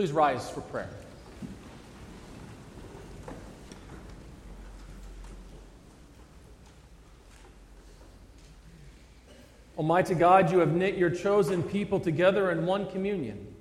Please 0.00 0.12
rise 0.12 0.48
for 0.48 0.62
prayer. 0.62 0.88
Almighty 9.76 10.14
God, 10.14 10.50
you 10.50 10.60
have 10.60 10.72
knit 10.72 10.96
your 10.96 11.10
chosen 11.10 11.62
people 11.62 12.00
together 12.00 12.50
in 12.50 12.64
one 12.64 12.90
communion, 12.90 13.54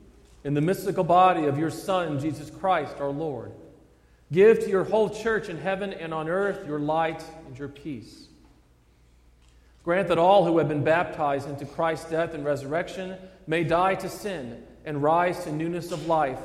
in 0.45 0.53
the 0.53 0.61
mystical 0.61 1.03
body 1.03 1.43
of 1.43 1.59
your 1.59 1.69
Son, 1.69 2.17
Jesus 2.21 2.49
Christ, 2.49 2.95
our 3.01 3.09
Lord. 3.09 3.51
Give 4.31 4.57
to 4.61 4.69
your 4.69 4.85
whole 4.85 5.09
church 5.09 5.49
in 5.49 5.57
heaven 5.57 5.91
and 5.91 6.13
on 6.13 6.29
earth 6.29 6.65
your 6.65 6.79
light 6.79 7.21
and 7.47 7.59
your 7.59 7.67
peace. 7.67 8.29
Grant 9.83 10.07
that 10.07 10.17
all 10.17 10.45
who 10.45 10.57
have 10.59 10.69
been 10.69 10.85
baptized 10.85 11.49
into 11.49 11.65
Christ's 11.65 12.09
death 12.09 12.33
and 12.33 12.45
resurrection 12.45 13.17
may 13.45 13.65
die 13.65 13.95
to 13.95 14.07
sin 14.07 14.63
and 14.89 15.03
rise 15.03 15.43
to 15.43 15.51
newness 15.51 15.91
of 15.91 16.07
life, 16.07 16.41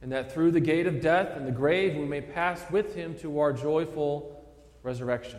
and 0.00 0.10
that 0.10 0.32
through 0.32 0.50
the 0.50 0.58
gate 0.58 0.86
of 0.86 1.02
death 1.02 1.36
and 1.36 1.46
the 1.46 1.52
grave 1.52 1.96
we 1.96 2.06
may 2.06 2.22
pass 2.22 2.58
with 2.70 2.94
him 2.94 3.14
to 3.18 3.40
our 3.40 3.52
joyful 3.52 4.42
resurrection. 4.82 5.38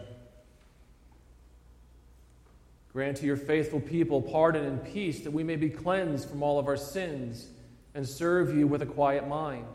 Grant 2.93 3.17
to 3.17 3.25
your 3.25 3.35
faithful 3.35 3.79
people 3.79 4.21
pardon 4.21 4.63
and 4.63 4.83
peace 4.93 5.21
that 5.21 5.31
we 5.31 5.43
may 5.43 5.55
be 5.55 5.71
cleansed 5.71 6.29
from 6.29 6.43
all 6.43 6.59
of 6.59 6.67
our 6.67 6.77
sins 6.77 7.47
and 7.95 8.07
serve 8.07 8.55
you 8.55 8.67
with 8.67 8.83
a 8.83 8.85
quiet 8.85 9.27
mind. 9.27 9.65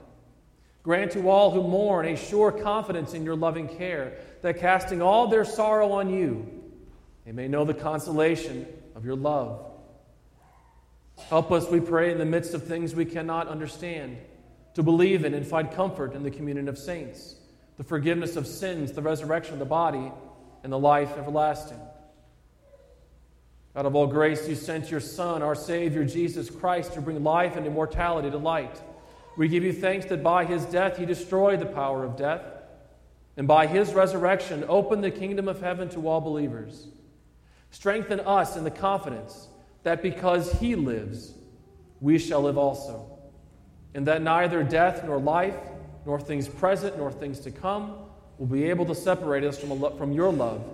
Grant 0.85 1.11
to 1.11 1.29
all 1.29 1.51
who 1.51 1.61
mourn 1.65 2.07
a 2.07 2.15
sure 2.15 2.53
confidence 2.53 3.15
in 3.15 3.25
your 3.25 3.35
loving 3.35 3.67
care, 3.67 4.13
that 4.43 4.61
casting 4.61 5.03
all 5.03 5.27
their 5.27 5.45
sorrow 5.45 5.91
on 5.91 6.09
you, 6.09 6.47
they 7.27 7.33
may 7.33 7.49
know 7.49 7.65
the 7.65 7.75
consolation 7.75 8.65
of 8.95 9.05
your 9.05 9.17
love. 9.17 9.74
Help 11.17 11.53
us, 11.53 11.69
we 11.71 11.81
pray, 11.81 12.13
in 12.13 12.19
the 12.19 12.25
midst 12.25 12.55
of 12.55 12.65
things 12.65 12.95
we 12.95 13.05
cannot 13.05 13.49
understand, 13.49 14.19
to 14.75 14.83
believe 14.83 15.25
in 15.25 15.35
and 15.35 15.47
find 15.47 15.71
comfort 15.71 16.15
in 16.15 16.23
the 16.23 16.31
communion 16.31 16.69
of 16.69 16.77
saints, 16.77 17.37
the 17.77 17.85
forgiveness 17.85 18.37
of 18.37 18.47
sins, 18.47 18.93
the 18.93 19.03
resurrection 19.03 19.55
of 19.55 19.59
the 19.59 19.65
body, 19.65 20.13
and 20.63 20.73
the 20.73 20.79
life 20.79 21.17
everlasting. 21.17 21.81
Out 23.77 23.87
of 23.87 23.97
all 23.97 24.07
grace, 24.07 24.49
you 24.49 24.55
sent 24.55 24.91
your 24.91 25.01
Son, 25.01 25.43
our 25.43 25.55
Savior, 25.55 26.05
Jesus 26.05 26.51
Christ, 26.51 26.93
to 26.93 27.01
bring 27.01 27.23
life 27.25 27.57
and 27.57 27.67
immortality 27.67 28.31
to 28.31 28.39
light. 28.39 28.81
We 29.37 29.49
give 29.49 29.65
you 29.65 29.73
thanks 29.73 30.07
that 30.07 30.23
by 30.23 30.45
his 30.45 30.65
death 30.67 30.97
he 30.97 31.07
destroyed 31.07 31.61
the 31.61 31.67
power 31.67 32.05
of 32.05 32.17
death, 32.17 32.43
and 33.37 33.49
by 33.49 33.67
his 33.67 33.93
resurrection 33.93 34.65
opened 34.69 35.03
the 35.03 35.11
kingdom 35.11 35.49
of 35.49 35.61
heaven 35.61 35.89
to 35.91 36.09
all 36.09 36.21
believers. 36.21 36.87
Strengthen 37.71 38.21
us 38.21 38.57
in 38.57 38.63
the 38.63 38.71
confidence 38.71 39.49
that 39.85 40.03
because 40.03 40.53
he 40.59 40.75
lives, 40.75 41.35
we 42.01 42.19
shall 42.19 42.43
live 42.43 42.59
also, 42.59 43.19
and 43.95 44.07
that 44.07 44.21
neither 44.21 44.65
death 44.65 45.05
nor 45.05 45.19
life, 45.19 45.57
nor 46.05 46.21
things 46.21 46.49
present 46.49 46.99
nor 46.99 47.13
things 47.13 47.39
to 47.41 47.51
come, 47.51 47.95
will 48.39 48.47
be 48.47 48.65
able 48.65 48.85
to 48.87 48.95
separate 48.95 49.45
us 49.45 49.59
from, 49.59 49.97
from 49.97 50.13
your 50.13 50.33
love, 50.33 50.65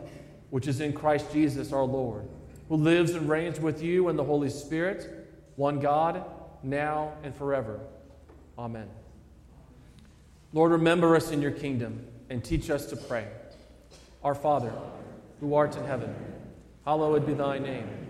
which 0.48 0.66
is 0.66 0.80
in 0.80 0.92
Christ 0.92 1.32
Jesus 1.32 1.72
our 1.72 1.84
Lord, 1.84 2.26
who 2.68 2.76
lives 2.76 3.12
and 3.12 3.28
reigns 3.28 3.60
with 3.60 3.82
you 3.82 4.08
and 4.08 4.18
the 4.18 4.24
Holy 4.24 4.48
Spirit, 4.48 5.28
one 5.56 5.78
God, 5.78 6.24
now 6.62 7.12
and 7.22 7.34
forever. 7.34 7.80
Amen. 8.58 8.88
Lord, 10.52 10.72
remember 10.72 11.14
us 11.14 11.30
in 11.30 11.42
your 11.42 11.52
kingdom 11.52 12.06
and 12.28 12.42
teach 12.42 12.70
us 12.70 12.86
to 12.86 12.96
pray. 12.96 13.26
Our 14.22 14.34
Father, 14.34 14.72
who 15.40 15.54
art 15.54 15.76
in 15.76 15.84
heaven, 15.84 16.14
hallowed 16.84 17.26
be 17.26 17.34
thy 17.34 17.58
name. 17.58 18.09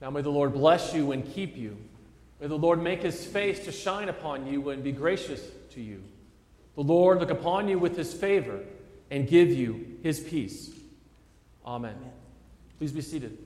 Now 0.00 0.10
may 0.10 0.22
the 0.22 0.30
Lord 0.30 0.52
bless 0.52 0.94
you 0.94 1.12
and 1.12 1.24
keep 1.24 1.56
you. 1.56 1.76
May 2.40 2.46
the 2.46 2.58
Lord 2.58 2.82
make 2.82 3.02
his 3.02 3.24
face 3.24 3.64
to 3.64 3.72
shine 3.72 4.08
upon 4.08 4.46
you 4.46 4.70
and 4.70 4.82
be 4.82 4.92
gracious 4.92 5.42
to 5.72 5.80
you. 5.80 6.02
The 6.76 6.82
Lord 6.82 7.18
look 7.18 7.30
upon 7.30 7.68
you 7.68 7.78
with 7.78 7.96
his 7.96 8.14
favor 8.14 8.60
and 9.10 9.26
give 9.26 9.50
you 9.50 9.98
his 10.02 10.20
peace. 10.20 10.70
Amen. 11.66 11.96
Amen. 11.96 12.12
Please 12.78 12.92
be 12.92 13.00
seated. 13.00 13.36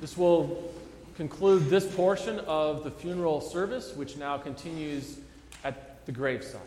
This 0.00 0.16
will 0.18 0.72
conclude 1.16 1.70
this 1.70 1.86
portion 1.94 2.40
of 2.40 2.82
the 2.82 2.90
funeral 2.90 3.40
service, 3.40 3.94
which 3.94 4.16
now 4.16 4.36
continues 4.36 5.18
at 5.62 6.04
the 6.06 6.10
graveside. 6.10 6.60